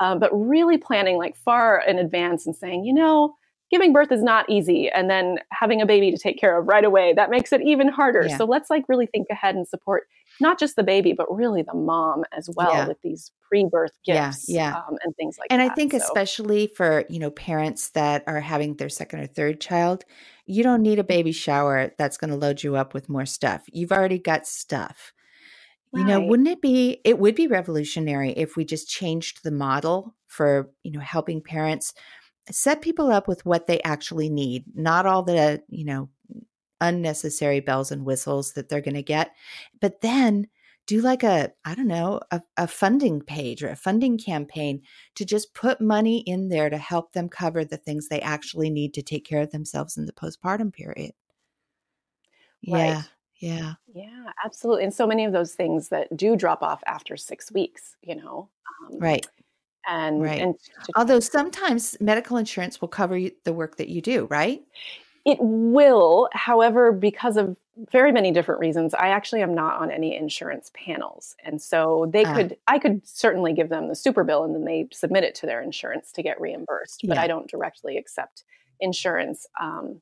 [0.00, 3.34] um, but really planning like far in advance and saying you know
[3.70, 6.84] giving birth is not easy and then having a baby to take care of right
[6.84, 8.36] away that makes it even harder yeah.
[8.36, 10.04] so let's like really think ahead and support
[10.40, 12.88] not just the baby but really the mom as well yeah.
[12.88, 14.76] with these pre-birth gifts yeah, yeah.
[14.76, 15.98] Um, and things like and that and i think so.
[15.98, 20.04] especially for you know parents that are having their second or third child
[20.46, 23.62] you don't need a baby shower that's going to load you up with more stuff
[23.72, 25.12] you've already got stuff
[25.94, 26.00] Right.
[26.00, 30.16] You know, wouldn't it be it would be revolutionary if we just changed the model
[30.26, 31.94] for, you know, helping parents
[32.50, 36.08] set people up with what they actually need, not all the, you know,
[36.84, 39.32] unnecessary bells and whistles that they're going to get.
[39.80, 40.48] But then
[40.86, 44.82] do like a, I don't know, a, a, funding page or a funding campaign
[45.14, 48.92] to just put money in there to help them cover the things they actually need
[48.94, 51.12] to take care of themselves in the postpartum period.
[52.60, 52.96] Yeah.
[52.96, 53.04] Right.
[53.40, 53.74] Yeah.
[53.94, 54.84] Yeah, absolutely.
[54.84, 58.50] And so many of those things that do drop off after six weeks, you know.
[58.90, 59.26] Um, right
[59.86, 60.40] and right.
[60.40, 64.62] and to, although sometimes medical insurance will cover the work that you do right
[65.24, 67.56] it will however because of
[67.90, 71.34] very many different reasons i actually am not on any insurance panels.
[71.44, 74.64] And so they uh, could i could certainly give them the super bill and then
[74.64, 77.22] they submit it to their insurance to get reimbursed but yeah.
[77.22, 78.44] i don't directly accept
[78.80, 79.46] insurance.
[79.60, 80.00] Um,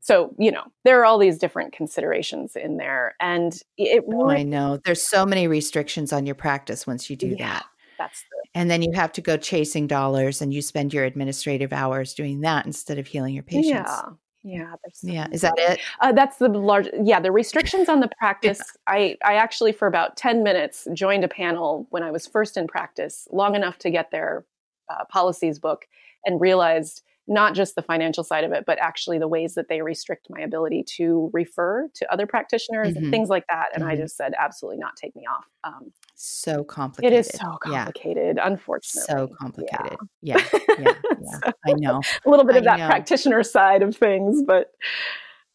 [0.00, 4.42] so you know there are all these different considerations in there and it oh, i
[4.42, 4.80] know.
[4.84, 7.54] There's so many restrictions on your practice once you do yeah.
[7.54, 7.66] that
[8.02, 11.72] that's the and then you have to go chasing dollars and you spend your administrative
[11.72, 13.90] hours doing that instead of healing your patients.
[13.90, 14.02] Yeah.
[14.44, 15.78] Yeah yeah is that it?
[16.00, 18.58] Uh, that's the large yeah the restrictions on the practice.
[18.58, 18.92] Yeah.
[18.94, 22.66] i i actually for about 10 minutes joined a panel when i was first in
[22.66, 24.44] practice long enough to get their
[24.90, 25.86] uh, policies book
[26.24, 29.82] and realized not just the financial side of it, but actually the ways that they
[29.82, 33.04] restrict my ability to refer to other practitioners mm-hmm.
[33.04, 33.68] and things like that.
[33.74, 33.92] And mm-hmm.
[33.92, 35.46] I just said, absolutely not, take me off.
[35.64, 37.14] Um, so complicated.
[37.14, 38.46] It is so complicated, yeah.
[38.46, 39.06] unfortunately.
[39.08, 39.98] So complicated.
[40.20, 41.38] Yeah, yeah, yeah, yeah.
[41.44, 42.00] so, I know.
[42.24, 44.72] A little bit of that practitioner side of things, but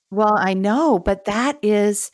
[0.09, 2.11] well, I know, but that is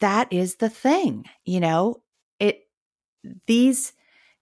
[0.00, 2.00] that is the thing, you know.
[2.40, 2.62] It
[3.46, 3.92] these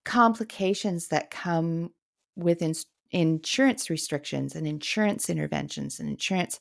[0.04, 1.90] complications that come
[2.36, 2.74] with in,
[3.12, 6.58] insurance restrictions and insurance interventions and insurance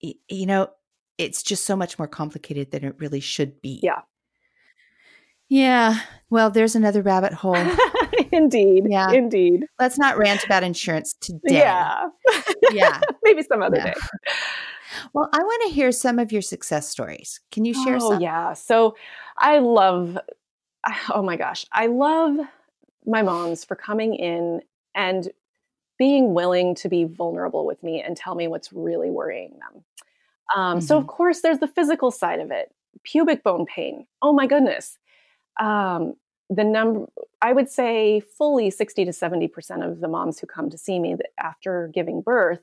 [0.00, 0.68] you know
[1.18, 3.80] it's just so much more complicated than it really should be.
[3.82, 4.02] Yeah.
[5.48, 7.56] Yeah well there's another rabbit hole.
[8.32, 9.10] Indeed yeah.
[9.10, 9.64] indeed.
[9.80, 11.40] Let's not rant about insurance today.
[11.56, 12.08] Yeah.
[12.70, 13.00] Yeah.
[13.24, 13.84] Maybe some other yeah.
[13.86, 14.00] day.
[15.12, 17.40] Well i want to hear some of your success stories.
[17.50, 18.20] Can you share oh some?
[18.20, 18.52] yeah.
[18.52, 18.94] So
[19.36, 20.18] i love
[21.12, 22.38] oh my gosh i love
[23.06, 24.60] my moms for coming in
[24.94, 25.30] and
[25.98, 29.84] being willing to be vulnerable with me and tell me what's really worrying them.
[30.56, 30.86] Um, mm-hmm.
[30.86, 31.10] So, of mm-hmm.
[31.10, 32.72] course, there's the physical side of it
[33.04, 34.06] pubic bone pain.
[34.22, 34.98] Oh my goodness.
[35.60, 36.14] Um,
[36.50, 37.06] the number,
[37.42, 41.16] I would say fully 60 to 70% of the moms who come to see me
[41.38, 42.60] after giving birth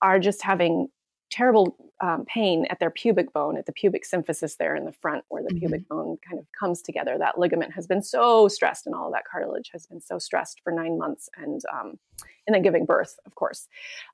[0.00, 0.88] are just having
[1.30, 5.24] terrible um, pain at their pubic bone, at the pubic symphysis there in the front,
[5.28, 5.58] where the mm-hmm.
[5.58, 7.16] pubic bone kind of comes together.
[7.18, 10.60] That ligament has been so stressed, and all of that cartilage has been so stressed
[10.62, 11.98] for nine months, and um,
[12.46, 13.68] and then giving birth, of course.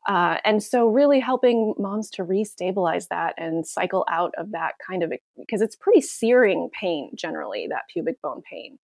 [0.09, 5.03] Uh, and so, really helping moms to restabilize that and cycle out of that kind
[5.03, 8.79] of because it's pretty searing pain generally, that pubic bone pain.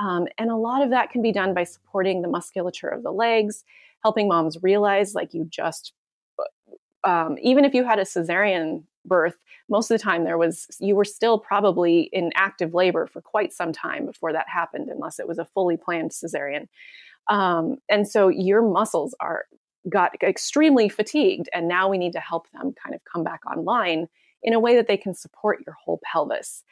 [0.00, 3.12] Um, and a lot of that can be done by supporting the musculature of the
[3.12, 3.64] legs,
[4.02, 5.92] helping moms realize, like you just,
[7.04, 9.36] um, even if you had a cesarean birth,
[9.68, 13.52] most of the time there was, you were still probably in active labor for quite
[13.52, 16.68] some time before that happened, unless it was a fully planned cesarean.
[17.28, 19.46] Um, and so your muscles are
[19.88, 24.08] got extremely fatigued, and now we need to help them kind of come back online
[24.42, 26.62] in a way that they can support your whole pelvis.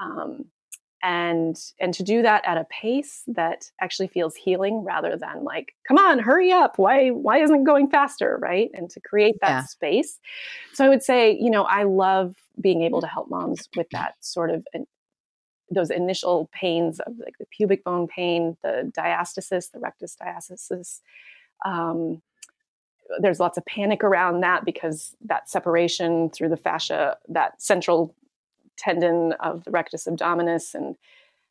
[0.00, 0.46] Um,
[1.02, 5.74] and and to do that at a pace that actually feels healing rather than like
[5.86, 6.78] come on hurry up.
[6.78, 8.38] Why why isn't it going faster?
[8.40, 8.70] Right?
[8.74, 9.62] And to create that yeah.
[9.64, 10.20] space.
[10.74, 14.14] So i would say you know i love being able to help moms with that
[14.20, 14.66] sort of
[15.70, 21.00] those initial pains of like the pubic bone pain the diastasis the rectus diastasis.
[21.64, 22.22] Um,
[23.20, 28.14] there's lots of panic around that because that separation through the fascia that central
[28.82, 30.96] tendon of the rectus abdominis and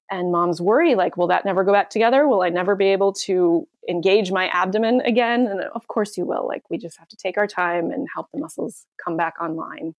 [0.10, 2.28] and moms worry like will that never go back together?
[2.28, 5.48] Will i never be able to engage my abdomen again?
[5.48, 6.46] And of course you will.
[6.48, 9.96] Like we just have to take our time and help the muscles come back online.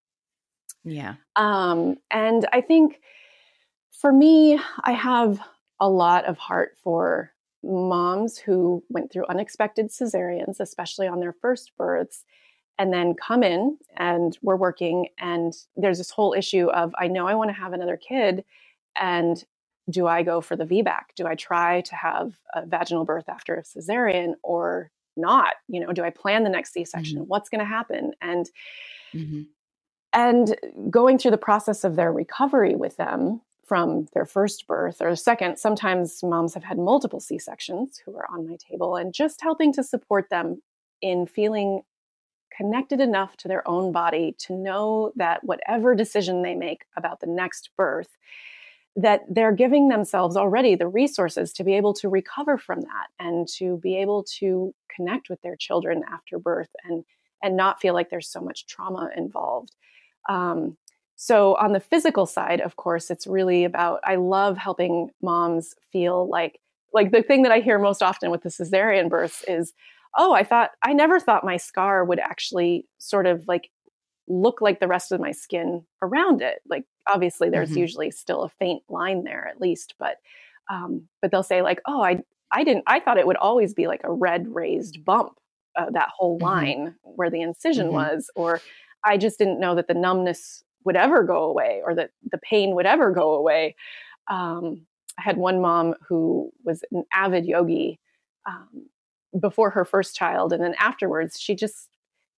[0.85, 1.15] Yeah.
[1.37, 3.01] Um and i think
[3.91, 5.41] for me i have
[5.81, 7.33] a lot of heart for
[7.65, 12.25] moms who went through unexpected cesareans especially on their first births
[12.83, 17.29] and then come in and we're working and there's this whole issue of i know
[17.29, 18.45] i want to have another kid
[18.97, 19.45] and
[19.89, 23.55] do i go for the vbac do i try to have a vaginal birth after
[23.55, 27.29] a cesarean or not you know do i plan the next c-section mm-hmm.
[27.29, 28.51] what's going to happen and
[29.15, 29.43] mm-hmm.
[30.13, 30.57] and
[30.91, 35.57] going through the process of their recovery with them from their first birth or second
[35.57, 39.85] sometimes moms have had multiple c-sections who are on my table and just helping to
[39.85, 40.61] support them
[41.01, 41.83] in feeling
[42.57, 47.27] connected enough to their own body to know that whatever decision they make about the
[47.27, 48.17] next birth
[48.95, 53.49] that they're giving themselves already the resources to be able to recover from that and
[53.49, 57.05] to be able to connect with their children after birth and
[57.43, 59.75] and not feel like there's so much trauma involved.
[60.29, 60.77] Um,
[61.17, 66.29] so on the physical side of course it's really about i love helping moms feel
[66.29, 66.59] like
[66.93, 69.73] like the thing that i hear most often with the cesarean births is
[70.17, 73.71] oh, I thought, I never thought my scar would actually sort of like
[74.29, 76.61] look like the rest of my skin around it.
[76.69, 77.79] Like, obviously, there's mm-hmm.
[77.79, 80.17] usually still a faint line there at least, but,
[80.71, 82.21] um, but they'll say, like, oh, I,
[82.53, 85.39] I didn't, I thought it would always be like a red raised bump,
[85.77, 86.45] uh, that whole mm-hmm.
[86.45, 87.97] line where the incision mm-hmm.
[87.97, 88.61] was, or
[89.05, 92.75] I just didn't know that the numbness would ever go away or that the pain
[92.75, 93.77] would ever go away.
[94.31, 94.87] Um,
[95.19, 97.99] I had one mom who was an avid yogi
[98.47, 98.87] um,
[99.39, 101.89] before her first child and then afterwards she just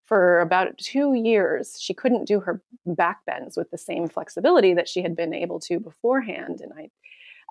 [0.05, 4.88] for about two years she couldn't do her back bends with the same flexibility that
[4.88, 6.61] she had been able to beforehand.
[6.61, 6.90] And i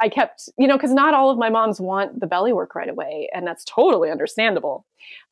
[0.02, 2.90] i kept you know because not all of my moms want the belly work right
[2.90, 4.86] away and that's totally understandable.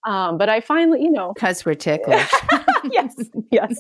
[0.06, 1.34] Um, but i finally you know.
[1.34, 2.32] Because we're ticklish
[2.92, 3.16] yes.
[3.52, 3.80] Yes.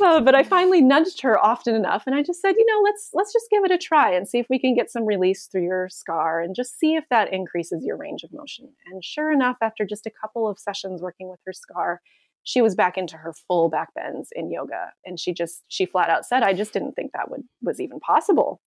[0.00, 3.10] Uh, but i finally nudged her often enough and i just said you know let's
[3.12, 5.62] let's just give it a try and see if we can get some release through
[5.62, 8.68] your scar and just see if that increases your range of motion.
[8.90, 12.00] And sure enough after just a couple of sessions working with her scar
[12.44, 16.10] she was back into her full back bends in yoga and she just she flat
[16.10, 18.60] out said i just didn't think that would was even possible.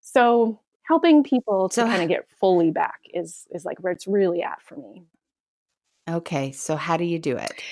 [0.00, 4.06] So helping people to so, kind of get fully back is is like where it's
[4.06, 5.04] really at for me
[6.10, 7.62] okay so how do you do it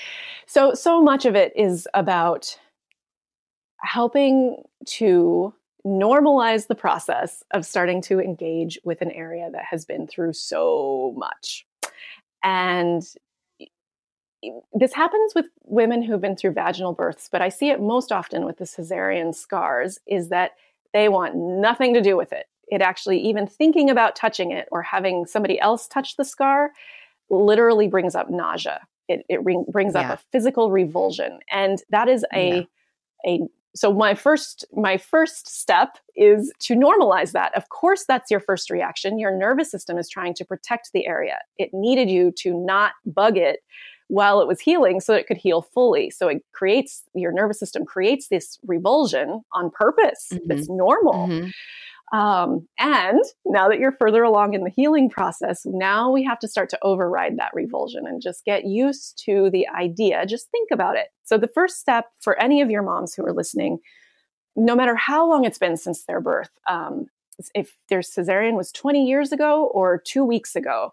[0.45, 2.57] so so much of it is about
[3.81, 5.53] helping to
[5.85, 11.13] normalize the process of starting to engage with an area that has been through so
[11.17, 11.65] much
[12.43, 13.03] and
[14.73, 18.45] this happens with women who've been through vaginal births, but I see it most often
[18.45, 20.51] with the cesarean scars is that
[20.93, 22.47] they want nothing to do with it.
[22.69, 26.71] It actually, even thinking about touching it or having somebody else touch the scar,
[27.29, 28.81] literally brings up nausea.
[29.07, 30.11] It, it re- brings yeah.
[30.11, 31.39] up a physical revulsion.
[31.51, 32.67] And that is a,
[33.25, 33.31] yeah.
[33.31, 33.39] a,
[33.75, 38.71] so my first my first step is to normalize that of course that's your first
[38.71, 42.93] reaction your nervous system is trying to protect the area it needed you to not
[43.05, 43.59] bug it
[44.09, 46.09] while it was healing so it could heal fully.
[46.09, 50.47] So it creates your nervous system creates this revulsion on purpose mm-hmm.
[50.47, 51.27] that's normal.
[51.27, 51.49] Mm-hmm.
[52.11, 56.47] Um, and now that you're further along in the healing process, now we have to
[56.47, 60.25] start to override that revulsion and just get used to the idea.
[60.25, 61.07] Just think about it.
[61.23, 63.79] So, the first step for any of your moms who are listening,
[64.55, 67.05] no matter how long it's been since their birth, um,
[67.53, 70.91] if their cesarean was 20 years ago or two weeks ago,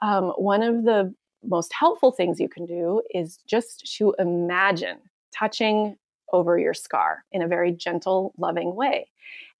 [0.00, 1.14] um, one of the
[1.46, 4.96] most helpful things you can do is just to imagine
[5.36, 5.96] touching
[6.32, 9.08] over your scar in a very gentle, loving way.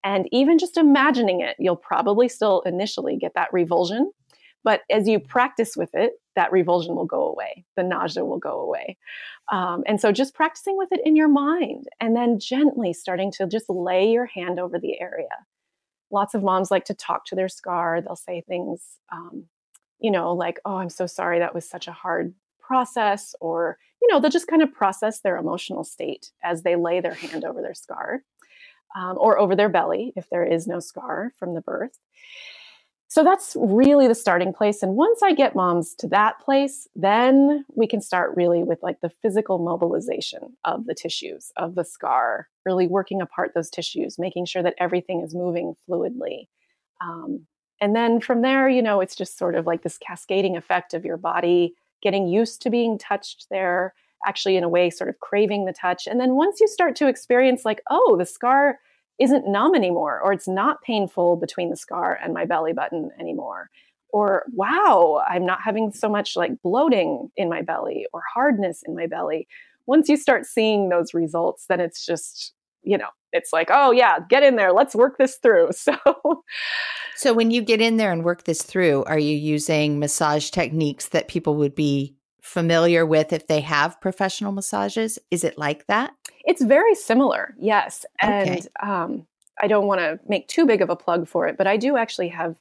[0.05, 4.13] And even just imagining it, you'll probably still initially get that revulsion.
[4.63, 8.61] But as you practice with it, that revulsion will go away, the nausea will go
[8.61, 8.97] away.
[9.53, 13.47] Um, and so just practicing with it in your mind and then gently starting to
[13.47, 15.29] just lay your hand over the area.
[16.11, 18.01] Lots of moms like to talk to their scar.
[18.01, 19.45] They'll say things, um,
[20.01, 24.09] you know, like, oh, I'm so sorry that was such a hard process, or, you
[24.09, 27.61] know, they'll just kind of process their emotional state as they lay their hand over
[27.61, 28.23] their scar
[28.95, 31.99] um, or over their belly if there is no scar from the birth.
[33.09, 34.83] So that's really the starting place.
[34.83, 39.01] And once I get moms to that place, then we can start really with like
[39.03, 44.47] the physical mobilization of the tissues, of the scar, really working apart those tissues, making
[44.47, 46.49] sure that everything is moving fluidly.
[47.01, 47.47] Um,
[47.81, 51.05] and then from there, you know, it's just sort of like this cascading effect of
[51.05, 53.95] your body getting used to being touched there,
[54.27, 56.07] actually, in a way, sort of craving the touch.
[56.07, 58.79] And then once you start to experience, like, oh, the scar
[59.19, 63.71] isn't numb anymore, or it's not painful between the scar and my belly button anymore.
[64.11, 68.95] Or, wow, I'm not having so much like bloating in my belly or hardness in
[68.95, 69.47] my belly.
[69.87, 72.53] Once you start seeing those results, then it's just,
[72.83, 74.73] you know, it's like, oh, yeah, get in there.
[74.73, 75.71] Let's work this through.
[75.77, 76.43] So,
[77.17, 81.09] so when you get in there and work this through, are you using massage techniques
[81.09, 85.19] that people would be familiar with if they have professional massages?
[85.31, 86.13] Is it like that?
[86.45, 88.05] It's very similar, yes.
[88.21, 88.69] And okay.
[88.83, 89.27] um,
[89.61, 91.97] I don't want to make too big of a plug for it, but I do
[91.97, 92.57] actually have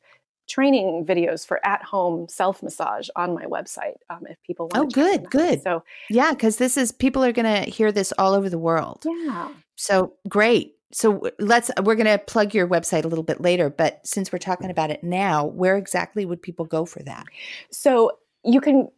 [0.47, 4.99] training videos for at home self massage on my website um, if people want to.
[4.99, 8.33] oh good good so yeah because this is people are going to hear this all
[8.33, 13.07] over the world yeah so great so let's we're going to plug your website a
[13.07, 16.83] little bit later but since we're talking about it now where exactly would people go
[16.83, 17.23] for that
[17.71, 18.11] so
[18.43, 18.89] you can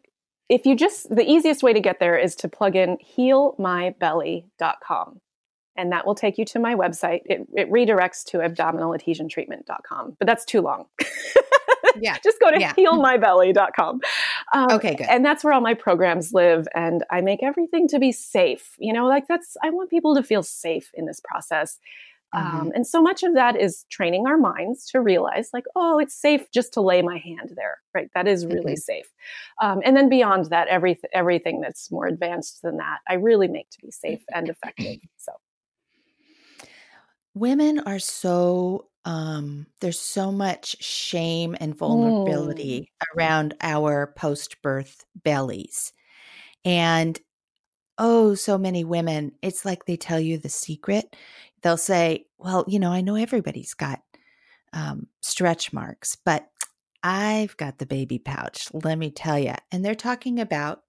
[0.49, 5.21] if you just, the easiest way to get there is to plug in healmybelly.com.
[5.77, 7.21] And that will take you to my website.
[7.25, 10.85] It, it redirects to abdominaladhesiontreatment.com, but that's too long.
[11.99, 12.17] yeah.
[12.23, 12.73] Just go to yeah.
[12.73, 13.99] healmybelly.com.
[14.53, 15.07] Um, okay, good.
[15.09, 16.65] And that's where all my programs live.
[16.73, 18.75] And I make everything to be safe.
[18.79, 21.77] You know, like that's, I want people to feel safe in this process.
[22.35, 22.57] Mm-hmm.
[22.57, 26.15] Um, and so much of that is training our minds to realize, like, oh, it's
[26.15, 28.09] safe just to lay my hand there, right?
[28.13, 28.75] That is really mm-hmm.
[28.75, 29.11] safe.
[29.61, 33.69] Um, and then beyond that, every, everything that's more advanced than that, I really make
[33.71, 34.97] to be safe and effective.
[35.17, 35.31] So,
[37.33, 43.15] women are so um, there's so much shame and vulnerability mm.
[43.15, 45.93] around our post birth bellies.
[46.63, 47.19] And
[47.97, 51.15] oh, so many women, it's like they tell you the secret
[51.65, 53.99] they'll say, well, you know, I know everybody's got
[54.71, 56.47] um, stretch marks, but
[57.01, 59.55] I've got the baby pouch, let me tell you.
[59.71, 60.83] And they're talking about,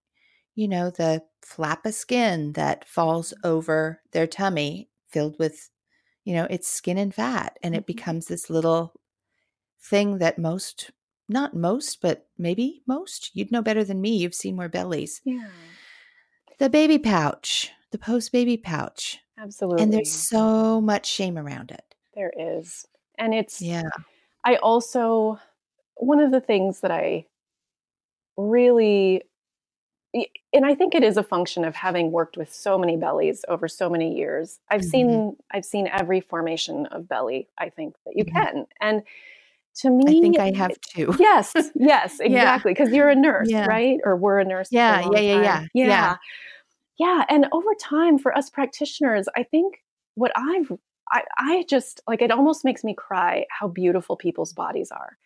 [0.54, 5.70] you know, the flap of skin that falls over their tummy filled with,
[6.26, 7.58] you know, it's skin and fat.
[7.62, 7.96] And it mm-hmm.
[7.96, 8.92] becomes this little
[9.80, 10.90] thing that most,
[11.26, 14.18] not most, but maybe most, you'd know better than me.
[14.18, 15.22] You've seen more bellies.
[15.24, 15.48] Yeah.
[16.58, 19.20] The baby pouch, the post baby pouch.
[19.38, 19.82] Absolutely.
[19.82, 21.94] And there's so much shame around it.
[22.14, 22.86] There is.
[23.18, 23.88] And it's, yeah.
[24.44, 25.38] I also,
[25.96, 27.26] one of the things that I
[28.38, 29.22] really,
[30.52, 33.68] and I think it is a function of having worked with so many bellies over
[33.68, 34.58] so many years.
[34.70, 34.90] I've mm-hmm.
[34.90, 38.36] seen, I've seen every formation of belly, I think that you mm-hmm.
[38.36, 38.66] can.
[38.80, 39.02] And
[39.76, 41.14] to me, I think I have too.
[41.18, 42.72] Yes, yes, exactly.
[42.72, 42.96] Because yeah.
[42.96, 43.66] you're a nurse, yeah.
[43.66, 43.98] right?
[44.04, 44.68] Or we're a nurse.
[44.70, 46.16] Yeah, yeah, yeah, yeah, yeah, yeah
[46.98, 49.82] yeah and over time for us practitioners i think
[50.14, 50.72] what i've
[51.12, 55.16] I, I just like it almost makes me cry how beautiful people's bodies are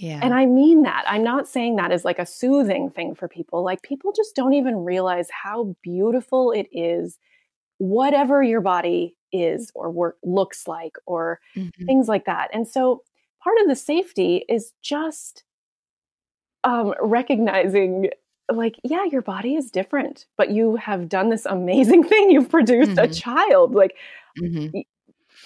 [0.00, 0.20] yeah.
[0.22, 1.02] And I mean that.
[1.08, 3.64] I'm not saying that as like a soothing thing for people.
[3.64, 7.18] Like people just don't even realize how beautiful it is,
[7.78, 11.84] whatever your body is or work, looks like or mm-hmm.
[11.84, 12.48] things like that.
[12.52, 13.02] And so
[13.42, 15.44] part of the safety is just
[16.64, 18.10] um, recognizing
[18.50, 22.92] like yeah your body is different but you have done this amazing thing you've produced
[22.92, 23.10] mm-hmm.
[23.10, 23.94] a child like
[24.40, 24.78] mm-hmm.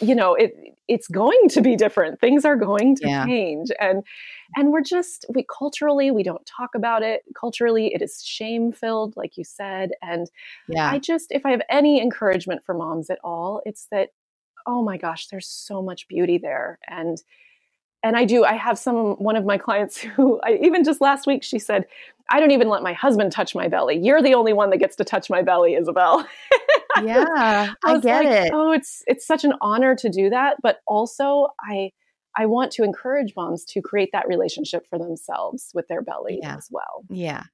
[0.05, 0.55] you know it
[0.89, 3.25] it's going to be different things are going to yeah.
[3.27, 4.05] change and
[4.57, 9.17] and we're just we culturally we don't talk about it culturally it is shame filled
[9.17, 10.31] like you said and
[10.69, 14.11] yeah i just if i have any encouragement for moms at all it's that
[14.67, 17.23] oh my gosh there's so much beauty there and
[18.03, 18.45] and I do.
[18.45, 21.87] I have some one of my clients who I even just last week she said,
[22.31, 23.99] "I don't even let my husband touch my belly.
[23.99, 26.27] You're the only one that gets to touch my belly, Isabel."
[27.03, 27.27] yeah,
[27.85, 28.51] I, I get like, it.
[28.53, 31.93] Oh, it's it's such an honor to do that, but also I
[32.37, 36.57] I want to encourage moms to create that relationship for themselves with their belly yeah.
[36.57, 37.05] as well.
[37.11, 37.45] Yeah.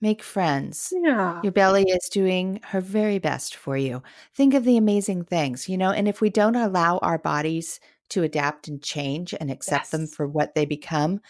[0.00, 0.92] Make friends.
[0.94, 1.40] Yeah.
[1.42, 4.02] Your belly is doing her very best for you.
[4.34, 7.80] Think of the amazing things, you know, and if we don't allow our bodies
[8.10, 9.90] to adapt and change and accept Yes.
[9.90, 11.20] them for what they become,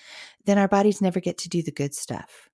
[0.45, 2.49] then our bodies never get to do the good stuff.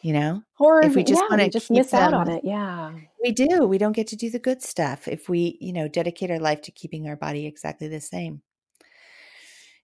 [0.00, 2.42] You know, Or if we just yeah, wanna just keep miss out on it.
[2.44, 2.92] Yeah.
[3.20, 3.66] we do.
[3.66, 6.62] We don't get to do the good stuff if we, you know, dedicate our life
[6.62, 8.42] to keeping our body exactly the same.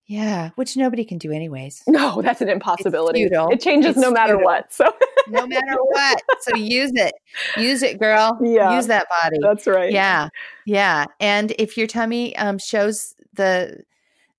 [0.06, 1.82] Yeah, which nobody can do anyways.
[1.88, 3.22] No, that's an impossibility.
[3.22, 4.44] It changes It's no matter futile.
[4.44, 4.72] what.
[4.72, 4.84] So
[5.28, 6.22] No matter what.
[6.42, 7.14] So use it.
[7.56, 8.38] Use it, girl.
[8.42, 8.76] Yeah.
[8.76, 9.38] Use that body.
[9.40, 9.90] that's right.
[9.90, 10.28] Yeah.
[10.66, 11.06] Yeah.
[11.20, 13.84] And if your tummy um shows the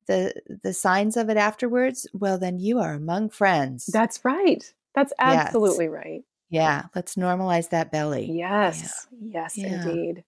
[0.07, 3.89] the the signs of it afterwards, well then you are among friends.
[3.91, 4.73] That's right.
[4.93, 5.49] That's Yes.
[5.49, 6.23] absolutely right.
[6.49, 6.87] yeah.
[6.95, 8.37] Let's normalize that belly.
[8.37, 9.07] Yes.
[9.19, 9.63] Yes, Yeah.
[9.63, 10.23] indeed.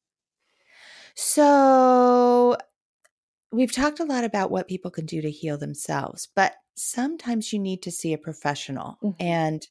[1.15, 2.57] So
[3.51, 7.59] we've talked a lot about what people can do to heal themselves, but sometimes you
[7.59, 8.99] need to see a professional.
[9.01, 9.15] Mhm.
[9.20, 9.68] And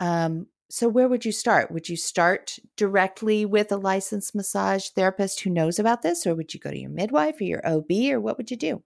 [0.00, 1.70] um, so where would you start?
[1.70, 6.54] Would you start directly with a licensed massage therapist who knows about this, or would
[6.54, 8.82] you go to your midwife or your OB, or what would you do?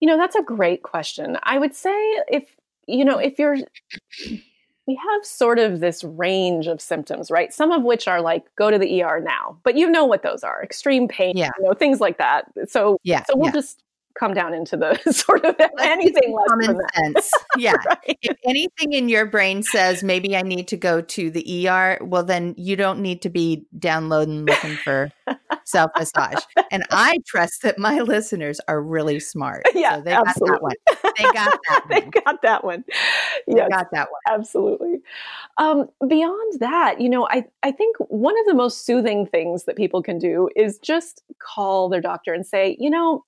[0.00, 1.36] You know, that's a great question.
[1.42, 1.90] I would say
[2.28, 2.44] if,
[2.86, 3.56] you know, if you're,
[4.86, 7.52] we have sort of this range of symptoms, right?
[7.52, 10.44] Some of which are like, go to the ER now, but you know what those
[10.44, 11.50] are extreme pain, Yeah.
[11.58, 12.46] you know, things like that.
[12.68, 13.24] So, Yeah.
[13.24, 13.52] so we'll yeah.
[13.52, 13.82] just
[14.18, 17.30] come down into the sort of anything common sense.
[17.56, 17.72] Yeah.
[17.88, 18.18] Right.
[18.22, 22.22] if anything in your brain says maybe I need to go to the ER, well,
[22.22, 25.10] then you don't need to be downloading looking for
[25.64, 26.42] self massage.
[26.70, 29.62] And I trust that my listeners are really smart.
[29.74, 30.74] Yeah, so they got that one.
[31.16, 32.10] They got that they one.
[32.24, 32.84] got that one.
[33.48, 34.20] They got that one.
[34.38, 34.98] absolutely
[35.58, 39.76] um, beyond that you know I, I think one of the most soothing things that
[39.76, 43.24] people can do is just call their doctor and say you know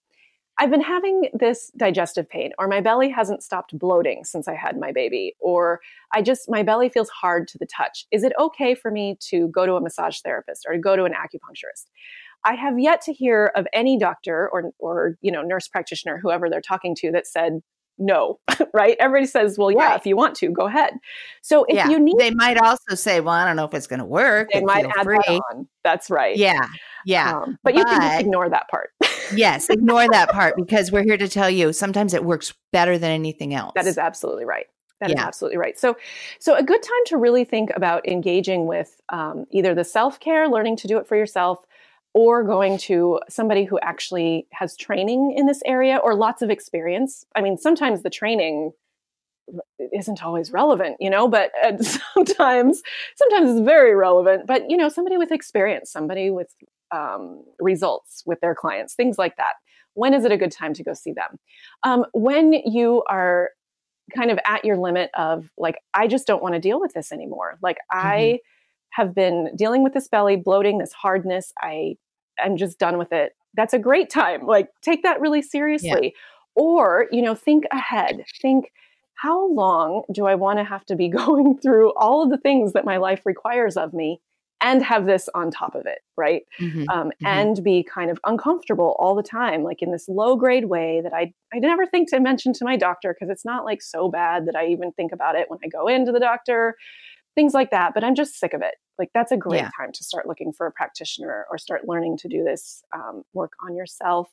[0.61, 4.79] i've been having this digestive pain or my belly hasn't stopped bloating since i had
[4.79, 5.81] my baby or
[6.15, 9.49] i just my belly feels hard to the touch is it okay for me to
[9.49, 11.87] go to a massage therapist or to go to an acupuncturist
[12.43, 16.49] I have yet to hear of any doctor or or you know nurse practitioner whoever
[16.49, 17.61] they're talking to that said
[18.01, 18.41] no,
[18.75, 18.97] right?
[18.99, 19.97] Everybody says, well, yeah, Right.
[20.01, 20.95] if you want to, go ahead.
[21.43, 21.89] So if yeah.
[21.89, 24.49] you need, they might also say, well, I don't know if it's going to work.
[24.53, 25.19] they might add free.
[25.19, 25.69] that on.
[25.85, 26.37] That's right.
[26.37, 26.67] Yeah.
[27.05, 27.37] Yeah.
[27.37, 28.91] Um, but you can just ignore that part.
[29.35, 29.69] yes.
[29.71, 33.55] Ignore that part because we're here to tell you sometimes it works better than anything
[33.55, 33.73] else.
[33.75, 34.67] That is absolutely right.
[35.01, 35.27] That is Yeah.
[35.27, 35.79] absolutely right.
[35.79, 35.97] So,
[36.39, 40.49] so a good time to really think about engaging with um, either the self care,
[40.49, 41.65] learning to do it for yourself,
[42.13, 47.25] or going to somebody who actually has training in this area or lots of experience.
[47.35, 48.73] I mean, sometimes the training
[49.93, 51.77] isn't always relevant, you know, but uh,
[52.15, 52.83] sometimes,
[53.17, 54.47] sometimes it's very relevant.
[54.47, 56.55] But you know, somebody with experience, somebody with
[56.93, 59.55] um, results with their clients, things like that.
[59.95, 61.39] When is it a good time to go see them?
[61.83, 63.51] Um, when you are
[64.15, 67.13] kind of at your limit of like, I just don't want to deal with this
[67.13, 67.59] anymore.
[67.63, 68.41] Like I
[68.91, 71.53] have been dealing with this belly bloating, this hardness.
[71.61, 71.97] I
[72.43, 73.33] I'm just done with it.
[73.55, 74.47] That's a great time.
[74.47, 76.15] Like take that really seriously.
[76.57, 78.25] Or, you know, think ahead.
[78.41, 78.73] Think
[79.15, 82.73] how long do I want to have to be going through all of the things
[82.73, 84.21] that my life requires of me
[84.61, 86.43] and have this on top of it, right?
[86.59, 86.93] Mhm.
[86.93, 91.01] um, and be kind of uncomfortable all the time, like in this low grade way
[91.03, 94.09] that I I never think to mention to my doctor because it's not like so
[94.09, 96.77] bad that I even think about it when I go into the doctor,
[97.35, 97.95] things like that.
[97.95, 98.77] But I'm just sick of it.
[98.99, 99.71] Like that's a great Yeah.
[99.79, 103.53] time to start looking for a practitioner or start learning to do this um, work
[103.65, 104.31] on yourself.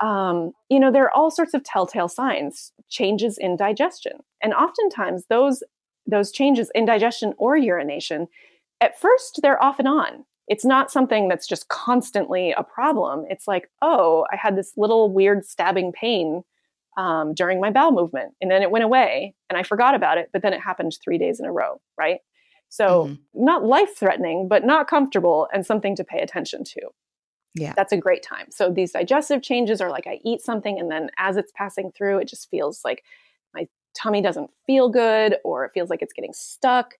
[0.00, 5.26] Um, you know, there are all sorts of telltale signs, changes in digestion, and oftentimes
[5.28, 5.62] those
[6.06, 8.26] those changes in digestion or urination
[8.82, 10.24] at first they're off and on.
[10.48, 13.24] It's not something that's just constantly a problem.
[13.30, 16.42] It's like, oh, I had this little weird stabbing pain
[16.98, 20.28] um, during my bowel movement, and then it went away, and I forgot about it.
[20.32, 22.18] But then it happened three days in a row, right?
[22.68, 23.18] So Mhm.
[23.34, 26.80] not life threatening, but not comfortable, and something to pay attention to.
[27.54, 27.72] Yeah.
[27.76, 28.50] That's a great time.
[28.50, 32.18] So these digestive changes are like I eat something, and then as it's passing through,
[32.18, 33.04] it just feels like
[33.54, 36.94] my tummy doesn't feel good, or it feels like it's getting stuck.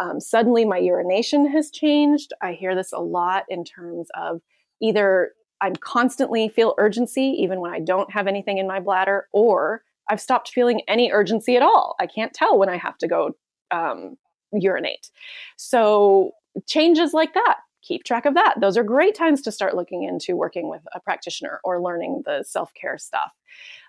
[0.00, 2.32] Um, suddenly, my urination has changed.
[2.42, 4.40] I hear this a lot in terms of
[4.80, 9.82] either I'm constantly feel urgency even when I don't have anything in my bladder, or
[10.08, 11.96] I've stopped feeling any urgency at all.
[12.00, 13.36] I can't tell when I have to go
[13.70, 14.16] um,
[14.52, 15.10] urinate.
[15.56, 16.32] So
[16.66, 17.58] changes like that.
[17.82, 18.56] Keep track of that.
[18.60, 22.42] Those are great times to start looking into working with a practitioner or learning the
[22.42, 23.32] self care stuff.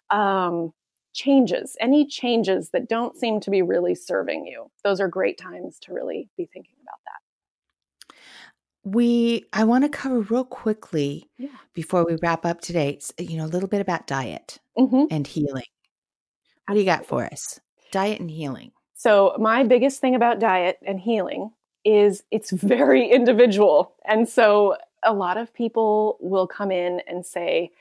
[0.09, 0.73] Um,
[1.13, 5.79] changes, any changes that don't seem to be really serving you, those are great times
[5.81, 8.15] to really be thinking about that.
[8.83, 11.49] We, I want to cover real quickly Yeah.
[11.73, 15.63] before we wrap up today, you know, a little bit about diet hmm and healing.
[16.65, 17.59] What do you got for us?
[17.91, 18.71] Diet and healing.
[18.95, 21.51] So, my biggest thing about diet and healing
[21.83, 23.95] is it's very individual.
[24.05, 27.71] And so, a lot of people will come in and say,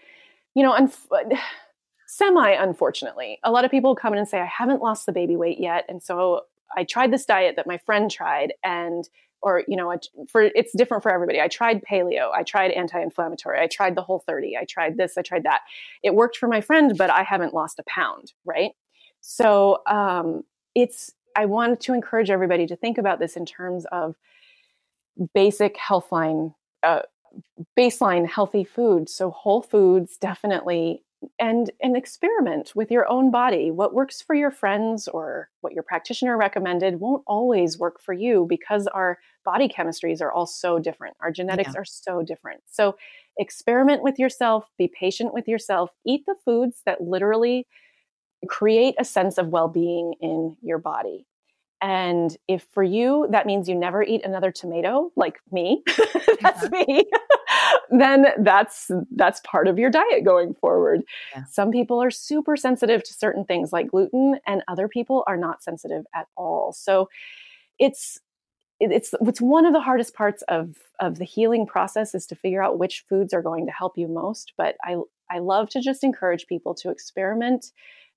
[0.55, 1.39] you know, unf-
[2.11, 5.37] semi unfortunately, a lot of people come in and say, I haven't lost the baby
[5.37, 5.85] weight yet.
[5.89, 6.43] And so
[6.77, 9.09] I tried this diet that my friend tried and
[9.43, 9.97] or you know
[10.29, 11.41] for it's different for everybody.
[11.41, 15.23] I tried paleo i tried anti-inflammatory i tried the whole 30 i tried this i
[15.23, 15.61] tried that.
[16.03, 18.73] It worked for my friend but i haven't lost a pound right?
[19.21, 20.43] So um,
[20.75, 24.17] it's i wanted to encourage everybody to think about this in terms of
[25.33, 27.03] basic healthline uh,
[27.79, 29.09] baseline healthy food.
[29.09, 31.05] So whole foods definitely
[31.39, 33.71] and and experiment with your own body.
[33.71, 38.47] What works for your friends or what your practitioner recommended won't always work for you
[38.49, 41.17] because our body chemistries are all so different.
[41.21, 41.81] Our genetics yeah.
[41.81, 42.63] are so different.
[42.71, 42.97] So
[43.39, 47.67] experiment with yourself be patient with yourself eat the foods that literally
[48.49, 51.27] create a sense of well-being in your body.
[51.83, 55.83] And if for you that means you never eat another tomato, like me,
[56.41, 57.05] that's me,
[57.91, 61.03] then that's that's part of your diet going forward.
[61.35, 61.45] Yeah.
[61.51, 65.63] Some people are super sensitive to certain things like gluten and other people are not
[65.63, 66.73] sensitive at all.
[66.73, 67.09] So
[67.79, 68.21] it's
[68.79, 72.63] it's it's one of the hardest parts of of the healing process is to figure
[72.63, 74.97] out which foods are going to help you most, but I
[75.31, 77.73] I love to just encourage people to experiment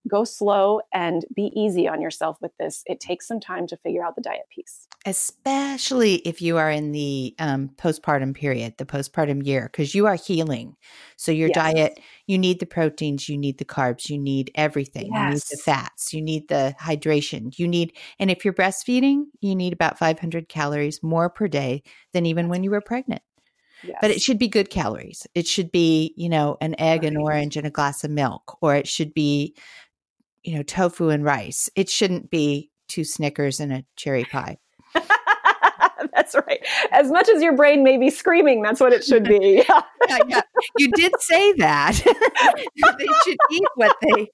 [0.08, 2.84] go slow and be easy on yourself with this.
[2.86, 4.88] It takes some time to figure out the diet piece.
[5.06, 10.16] Especially if you are in the um, postpartum period, the postpartum year, because you are
[10.16, 10.76] healing.
[11.16, 11.56] So your yes.
[11.56, 15.10] diet, you need the proteins, you need the carbs, you need everything.
[15.14, 15.24] Yes.
[15.24, 19.56] You need the fats, you need the hydration, you need, and if you're breastfeeding, you
[19.56, 21.84] need about 500 calories more per day
[22.14, 23.22] than even when you were pregnant.
[23.84, 23.98] Yes.
[24.02, 25.28] But it should be good calories.
[25.36, 28.76] It should be, you know, an egg, an orange, and a glass of milk, or
[28.76, 29.56] it should be
[30.44, 31.70] you know, tofu and rice.
[31.76, 34.58] It shouldn't be two Snickers and a cherry pie.
[36.14, 36.60] that's right.
[36.92, 39.64] As much as your brain may be screaming, that's what it should be.
[40.08, 40.42] yeah, yeah.
[40.78, 42.02] You did say that.
[42.04, 44.28] they should eat what they.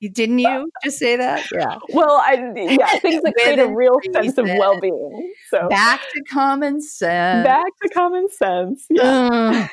[0.00, 1.46] You didn't you just say that?
[1.52, 1.78] Yeah.
[1.90, 5.32] Well, I yeah, things that create a real sense of well-being.
[5.48, 7.46] So back to common sense.
[7.46, 8.86] Back to common sense.
[8.90, 9.68] Yeah.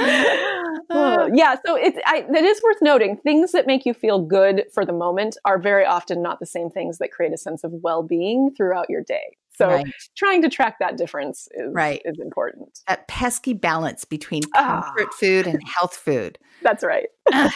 [0.00, 4.64] Uh, yeah, so it's I, it is worth noting things that make you feel good
[4.72, 7.72] for the moment are very often not the same things that create a sense of
[7.72, 9.36] well-being throughout your day.
[9.60, 9.86] So right.
[10.16, 12.00] trying to track that difference is right.
[12.04, 12.80] is important.
[12.88, 14.82] That pesky balance between ah.
[14.82, 15.16] comfort ah.
[15.18, 16.38] food and health food.
[16.62, 17.08] That's right.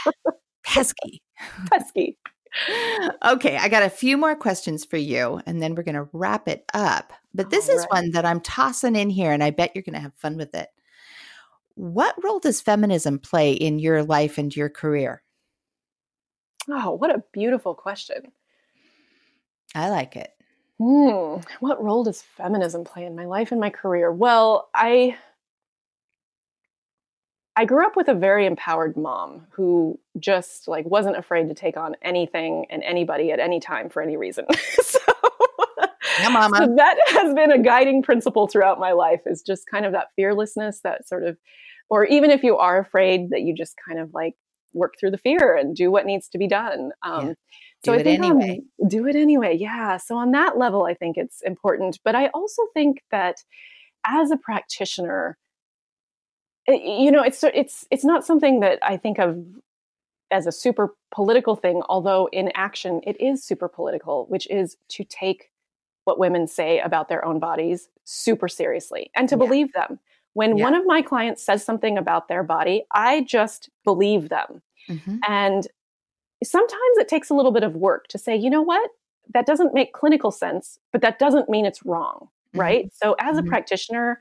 [0.65, 1.23] pesky.
[1.71, 2.19] Pesky.
[3.25, 6.47] Okay, I got a few more questions for you and then we're going to wrap
[6.47, 7.13] it up.
[7.33, 10.01] But this is one that I'm tossing in here and I bet you're going to
[10.01, 10.69] have fun with it.
[11.75, 15.23] What role does feminism play in your life and your career?
[16.69, 18.33] Oh, what a beautiful question.
[19.75, 20.31] I like it.
[20.79, 21.41] Hmm.
[21.61, 24.11] What role does feminism play in my life and my career?
[24.11, 25.17] Well, I
[27.57, 31.77] I grew up with a very empowered mom who just like wasn't afraid to take
[31.77, 34.47] on anything and anybody at any time for any reason.
[34.83, 34.99] so,
[36.21, 36.57] yeah, mama.
[36.57, 40.09] so that has been a guiding principle throughout my life is just kind of that
[40.17, 41.37] fearlessness, that sort of
[41.91, 44.35] or even if you are afraid that you just kind of like
[44.73, 46.91] work through the fear and do what needs to be done.
[47.03, 47.35] Um, yeah.
[47.85, 48.61] Do so it anyway.
[48.89, 49.57] do it anyway.
[49.57, 49.99] Yeah.
[49.99, 51.99] So on that level, I think it's important.
[52.05, 53.37] But I also think that
[54.07, 55.39] as a practitioner,
[56.67, 59.39] it, you know, it's it's it's not something that I think of
[60.31, 61.83] as a super political thing.
[61.89, 65.51] Although in action, it is super political, which is to take
[66.05, 69.39] what women say about their own bodies super seriously and to yeah.
[69.39, 69.99] believe them.
[70.35, 70.65] When yeah.
[70.65, 74.63] one of my clients says something about their body, I just believe them.
[74.89, 75.19] Mm-hmm.
[75.29, 75.67] And
[76.43, 78.91] sometimes it takes a little bit of work to say, you know what?
[79.33, 82.29] That doesn't make clinical sense, but that doesn't mean it's wrong.
[82.55, 82.61] Mm-hmm.
[82.61, 82.93] Right.
[82.95, 83.47] So, as mm-hmm.
[83.47, 84.21] a practitioner,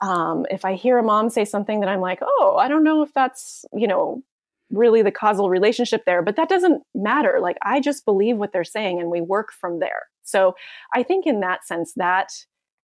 [0.00, 3.02] um, if I hear a mom say something that I'm like, oh, I don't know
[3.02, 4.22] if that's, you know,
[4.70, 7.38] really the causal relationship there, but that doesn't matter.
[7.40, 10.04] Like, I just believe what they're saying and we work from there.
[10.30, 10.54] So,
[10.94, 12.30] I think in that sense, that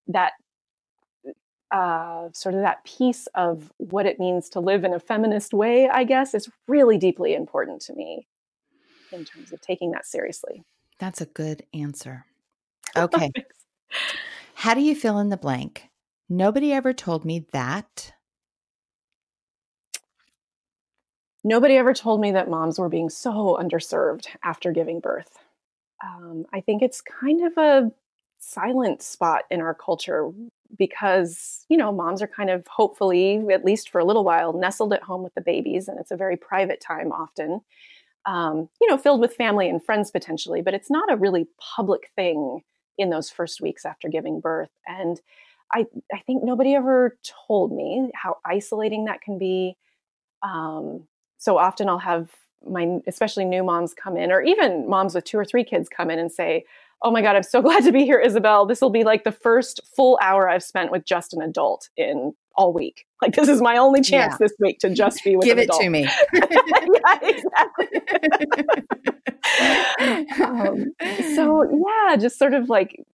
[0.09, 0.32] that
[1.70, 5.88] uh, sort of that piece of what it means to live in a feminist way,
[5.88, 8.26] I guess, is really deeply important to me
[9.12, 10.62] in terms of taking that seriously.
[10.99, 12.24] That's a good answer.
[12.97, 13.30] Okay.
[14.55, 15.90] How do you fill in the blank?
[16.30, 18.14] Nobody ever told me that.
[21.44, 25.38] Nobody ever told me that moms were being so underserved after giving birth.
[26.05, 27.92] Um, I think it's kind of a
[28.38, 30.30] silent spot in our culture
[30.76, 34.92] because you know moms are kind of hopefully at least for a little while nestled
[34.92, 37.61] at home with the babies and it's a very private time often
[38.26, 42.11] um, you know filled with family and friends potentially but it's not a really public
[42.14, 42.61] thing
[42.99, 45.20] in those first weeks after giving birth and
[45.72, 49.76] I, I think nobody ever told me how isolating that can be.
[50.42, 51.07] Um,
[51.38, 52.30] so often I'll have
[52.69, 56.11] my, especially new moms come in, or even moms with two or three kids come
[56.11, 56.65] in and say,
[57.03, 58.67] Oh my God, I'm so glad to be here, Isabel.
[58.67, 62.33] This will be like the first full hour I've spent with just an adult in
[62.57, 63.07] all week.
[63.23, 64.39] Like this is my only chance yeah.
[64.41, 65.83] this week to just be with Give it adult.
[65.83, 66.03] to me.
[66.33, 67.89] yeah, exactly.
[70.43, 70.95] um,
[71.35, 73.05] so yeah, just sort of like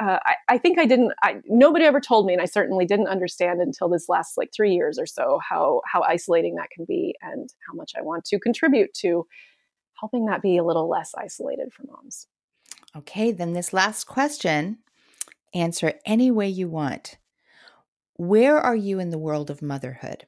[0.00, 1.12] uh, I, I, think I didn't.
[1.22, 4.74] I, nobody ever told me, and I certainly didn't understand until this last like three
[4.74, 8.38] years or so how how isolating that can be, and how much I want to
[8.38, 9.26] contribute to
[9.98, 12.26] helping that be a little less isolated for moms.
[12.96, 14.78] Okay, then this last question,
[15.54, 17.16] answer any way you want.
[18.14, 20.26] Where are you in the world of motherhood?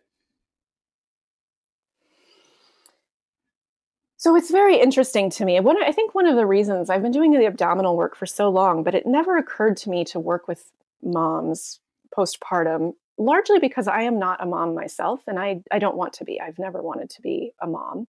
[4.21, 5.61] So it's very interesting to me.
[5.61, 8.49] One, I think one of the reasons I've been doing the abdominal work for so
[8.49, 10.73] long, but it never occurred to me to work with
[11.05, 11.79] moms
[12.16, 16.25] postpartum, largely because I am not a mom myself and I, I don't want to
[16.25, 16.41] be.
[16.41, 18.09] I've never wanted to be a mom.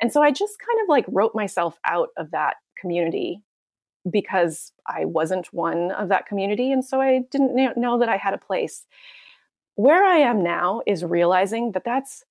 [0.00, 3.42] And so I just kind of like wrote myself out of that community
[4.08, 6.72] because I wasn't one of that community.
[6.72, 8.86] And so I didn't know that I had a place.
[9.74, 12.24] Where I am now is realizing that that's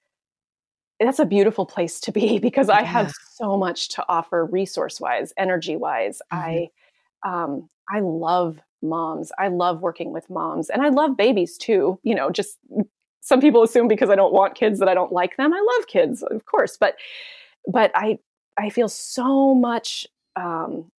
[1.00, 5.34] that's a beautiful place to be because I have so much to offer resource wise,
[5.38, 6.22] energy wise.
[6.32, 6.70] Mm-hmm.
[7.26, 9.32] I um, I love moms.
[9.38, 12.00] I love working with moms and I love babies too.
[12.04, 12.58] You know, just
[13.22, 15.54] some people assume because I don't want kids that I don't like them.
[15.54, 16.95] I love kids, of course, but
[17.68, 18.20] but I
[18.58, 20.91] I feel so much um,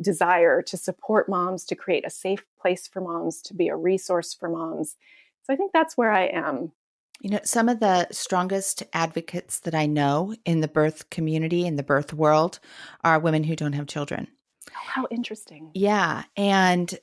[0.00, 4.34] desire to support moms, to create a safe place for moms, to be a resource
[4.34, 4.96] for moms.
[5.44, 6.72] So I think that's where I am
[7.20, 11.76] you know, some of the strongest advocates that I know in the birth community, in
[11.76, 12.60] the birth world,
[13.04, 14.28] are women who don't have children.
[14.70, 15.70] Oh, how interesting.
[15.74, 16.24] Yeah.
[16.36, 16.94] And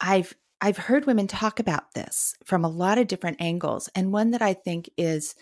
[0.00, 3.88] I've I've heard women talk about this from a lot of different angles.
[3.94, 5.34] And one that I think is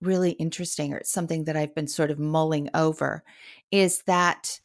[0.00, 3.24] really interesting, or it's something that I've been sort of mulling over,
[3.72, 4.60] is that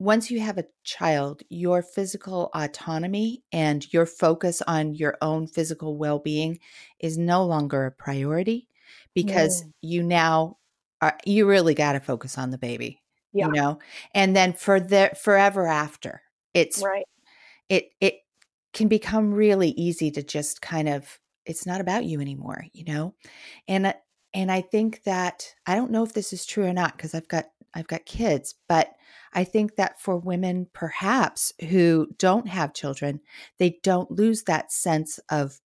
[0.00, 5.98] once you have a child, your physical autonomy and your focus on your own physical
[5.98, 6.58] well being
[6.98, 8.66] is no longer a priority
[9.14, 10.56] because you now
[11.02, 13.02] are, you really got to focus on the baby,
[13.34, 13.46] yeah.
[13.46, 13.78] you know?
[14.14, 16.22] And then for the forever after,
[16.54, 17.04] it's right.
[17.68, 18.20] It, it
[18.72, 23.14] can become really easy to just kind of, it's not about you anymore, you know?
[23.68, 23.94] And,
[24.32, 27.28] and I think that, I don't know if this is true or not because I've
[27.28, 28.92] got, I've got kids, but
[29.32, 33.20] I think that for women, perhaps who don't have children,
[33.58, 35.60] they don't lose that sense of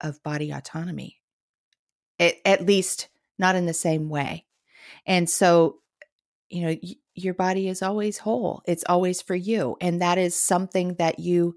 [0.00, 1.20] of body autonomy.
[2.18, 3.08] It, at least
[3.38, 4.46] not in the same way.
[5.06, 5.80] And so,
[6.48, 8.62] you know, y- your body is always whole.
[8.66, 11.56] It's always for you, and that is something that you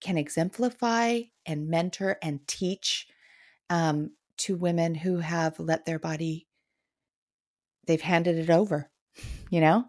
[0.00, 3.06] can exemplify and mentor and teach
[3.70, 6.46] um, to women who have let their body
[7.86, 8.90] they've handed it over
[9.50, 9.84] you know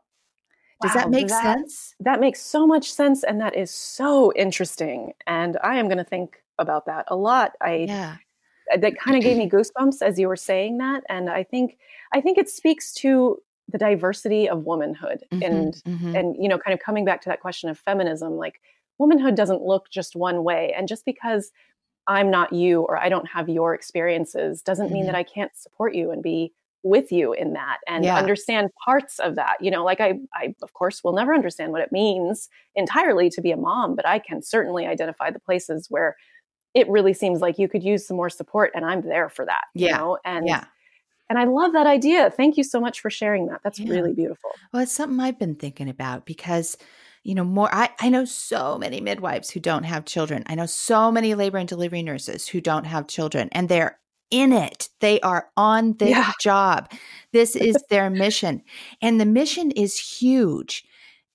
[0.82, 1.96] does wow, that make that, sense?
[2.00, 3.24] That makes so much sense.
[3.24, 5.14] And that is so interesting.
[5.26, 7.54] And I am going to think about that a lot.
[7.62, 8.18] I, yeah.
[8.76, 11.04] That kind of gave me goosebumps as you were saying that.
[11.08, 11.78] And I think,
[12.14, 13.38] I think it speaks to
[13.72, 16.16] the diversity of womanhood mm-hmm, and, mm-hmm.
[16.16, 18.60] and, you know, kind of coming back to that question of feminism, like
[18.98, 20.74] womanhood doesn't look just one way.
[20.76, 21.52] And just because
[22.08, 24.94] I'm not you or I don't have your experiences doesn't mm-hmm.
[24.94, 26.52] mean that I can't support you and be
[26.86, 28.16] with you in that and yeah.
[28.16, 31.82] understand parts of that you know like I, I of course will never understand what
[31.82, 36.16] it means entirely to be a mom but i can certainly identify the places where
[36.76, 39.64] it really seems like you could use some more support and i'm there for that
[39.74, 39.88] yeah.
[39.88, 40.66] you know and yeah
[41.28, 43.92] and i love that idea thank you so much for sharing that that's yeah.
[43.92, 46.78] really beautiful well it's something i've been thinking about because
[47.24, 50.68] you know more I, I know so many midwives who don't have children i know
[50.68, 53.98] so many labor and delivery nurses who don't have children and they're
[54.36, 54.90] in it.
[55.00, 56.34] They are on this yeah.
[56.42, 56.92] job.
[57.32, 58.62] This is their mission.
[59.02, 60.84] And the mission is huge.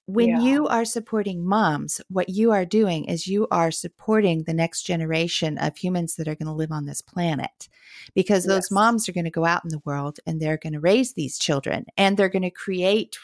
[0.05, 0.40] When yeah.
[0.40, 5.57] you are supporting moms, what you are doing is you are supporting the next generation
[5.57, 7.68] of humans that are going to live on this planet.
[8.14, 8.70] Because those yes.
[8.72, 11.38] moms are going to go out in the world and they're going to raise these
[11.38, 13.16] children and they're going to create,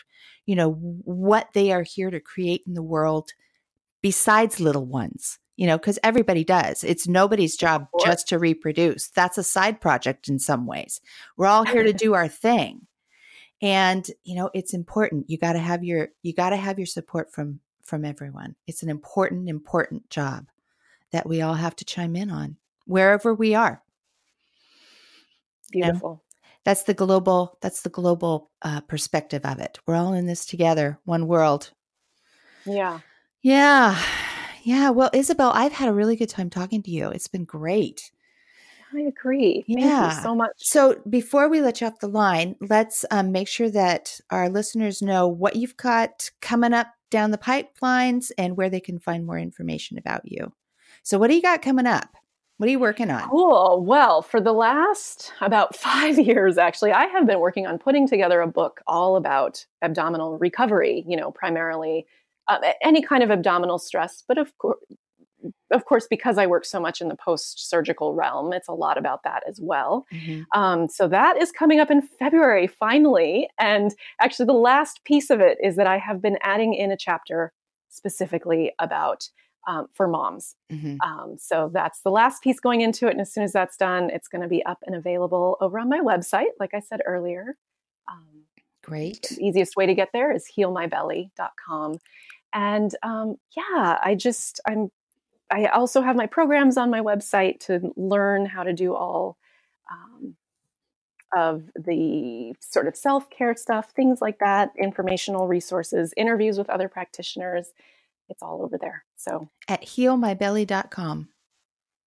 [0.46, 3.32] you know, what they are here to create in the world
[4.00, 6.84] besides little ones you know, because everybody does.
[6.84, 9.08] It's nobody's job just to reproduce.
[9.08, 11.00] That's a side project in some ways.
[11.36, 12.86] We're all here to do our thing.
[13.62, 15.30] And, you know, it's important.
[15.30, 18.54] You got to have your you got to have your support from from everyone.
[18.66, 20.46] It's an important important job
[21.12, 23.82] that we all have to chime in on wherever we are.
[25.72, 26.22] Beautiful.
[26.64, 29.78] that's the global that's the global uh, perspective of it.
[29.86, 31.70] We're all in this together, one world.
[32.66, 33.00] Yeah.
[33.42, 33.98] Yeah.
[34.66, 34.90] Yeah.
[34.90, 37.08] Well, Isabel, I've had a really good time talking to you.
[37.10, 38.10] It's been great.
[38.92, 39.64] I agree.
[39.68, 40.16] Thank Yeah.
[40.16, 40.50] you so much.
[40.56, 45.02] So before we let you off the line, let's um, make sure that our listeners
[45.02, 49.38] know what you've got coming up down the pipelines and where they can find more
[49.38, 50.52] information about you.
[51.04, 52.16] So, what do you got coming up?
[52.56, 53.28] What are you working on?
[53.28, 53.84] Cool.
[53.84, 58.40] Well, for the last about five years, actually, I have been working on putting together
[58.40, 62.06] a book all about abdominal recovery, you know, primarily
[62.48, 64.78] uh, any kind of abdominal stress, but of course,
[65.70, 68.98] of course, because I work so much in the post surgical realm, it's a lot
[68.98, 70.06] about that as well.
[70.12, 70.44] Mhm.
[70.54, 73.48] Um, so that is coming up in February, finally.
[73.58, 76.96] And actually, the last piece of it is that I have been adding in a
[76.96, 77.52] chapter
[77.88, 79.28] specifically about
[79.68, 80.54] um, for moms.
[80.70, 80.96] Mhm.
[81.02, 83.10] Um, so that's the last piece going into it.
[83.10, 85.88] And as soon as that's done, it's going to be up and available over on
[85.88, 87.56] my website, like I said earlier.
[88.08, 88.44] Um,
[88.84, 89.22] Great.
[89.36, 91.98] the easiest way to get there is healmybelly.com.
[92.56, 94.90] And um, yeah, I just, I'm,
[95.50, 99.36] I also have my programs on my website to learn how to do all
[99.92, 100.34] um,
[101.36, 106.88] of the sort of self care stuff, things like that, informational resources, interviews with other
[106.88, 107.72] practitioners.
[108.30, 109.04] It's all over there.
[109.16, 111.28] So, At healmybelly.com.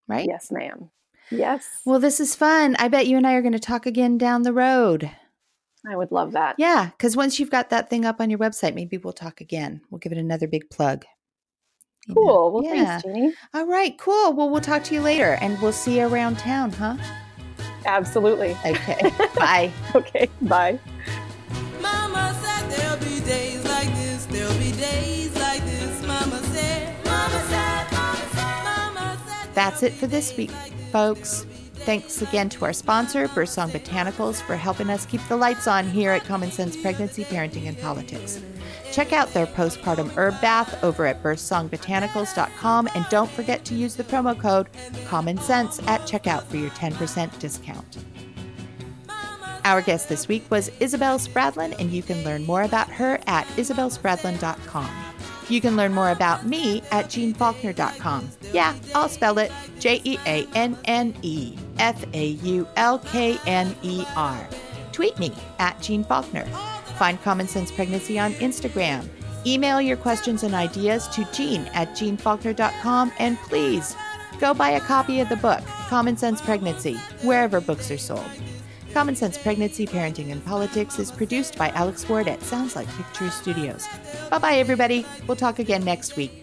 [0.08, 0.26] Right?
[0.28, 0.89] yes, ma'am.
[1.30, 1.68] Yes.
[1.86, 2.76] Well, this is fun.
[2.80, 5.12] I bet you and I are going to talk again down the road.
[5.88, 6.55] I would love that.
[6.57, 9.82] Yeah, because once you've got that thing up on your website, maybe we'll talk again.
[9.89, 11.05] We'll give it another big plug.
[12.07, 12.21] You know?
[12.21, 12.51] Cool.
[12.51, 12.86] Well, Yeah.
[12.99, 13.34] thanks, Jeannie.
[13.53, 14.34] All right, cool.
[14.34, 16.97] Well, we'll talk to you later and we'll see you around town, huh?
[17.86, 18.57] Absolutely.
[18.65, 19.11] Okay.
[19.36, 19.71] Bye.
[19.95, 20.30] Okay.
[20.41, 20.80] Bye.
[21.82, 26.05] Mama said there'll be days like this, there'll be days like this.
[26.05, 29.53] Mama said, Mama said, Mama said, Mama said.
[29.55, 30.51] That's it for this week,
[30.91, 31.45] folks.
[31.86, 36.11] Thanks again to our sponsor, Birthsong Botanicals, for helping us keep the lights on here
[36.11, 38.41] at Common Sense Pregnancy, Parenting, and Politics.
[38.91, 44.03] Check out their postpartum herb bath over at birthsongbotanicals.com and don't forget to use the
[44.03, 44.67] promo code
[45.07, 47.97] Common Sense at checkout for your 10% discount.
[49.63, 53.45] Our guest this week was Isabel Spradlin, and you can learn more about her at
[53.49, 54.89] isabelspradlin.com.
[55.47, 58.30] You can learn more about me at jeannefaulkner.com.
[58.51, 63.38] Yeah, I'll spell it J E A N N E F A U L K
[63.47, 64.47] N E R.
[64.91, 66.45] Tweet me at Jeanne Faulkner.
[66.97, 69.07] Find Common Sense Pregnancy on Instagram.
[69.45, 73.13] Email your questions and ideas to jeanne at jeannefaulkner.com.
[73.19, 73.95] And please
[74.39, 78.30] go buy a copy of the book, Common Sense Pregnancy, wherever books are sold.
[78.93, 83.34] Common Sense Pregnancy, Parenting, and Politics is produced by Alex Ward at Sounds Like Pictures
[83.34, 83.88] Studios.
[84.30, 85.05] Bye bye, everybody.
[85.27, 86.39] We'll talk again next week.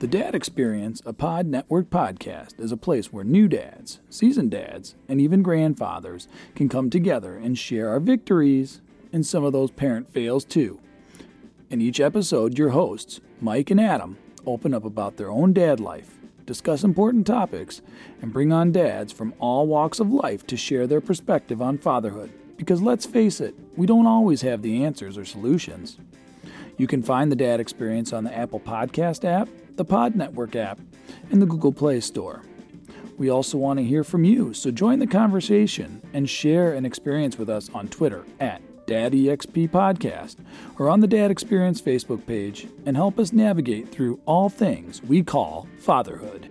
[0.00, 4.94] The Dad Experience, a Pod Network podcast, is a place where new dads, seasoned dads,
[5.10, 8.80] and even grandfathers can come together and share our victories
[9.12, 10.80] and some of those parent fails too.
[11.68, 16.16] In each episode, your hosts, Mike and Adam, open up about their own dad life,
[16.46, 17.82] discuss important topics,
[18.22, 22.32] and bring on dads from all walks of life to share their perspective on fatherhood.
[22.56, 25.98] Because let's face it, we don't always have the answers or solutions.
[26.78, 30.78] You can find the Dad Experience on the Apple Podcast app, the Pod Network app,
[31.30, 32.42] and the Google Play Store.
[33.16, 37.38] We also want to hear from you, so join the conversation and share an experience
[37.38, 40.36] with us on Twitter at DadEXP Podcast
[40.78, 45.22] or on the Dad Experience Facebook page and help us navigate through all things we
[45.22, 46.49] call fatherhood.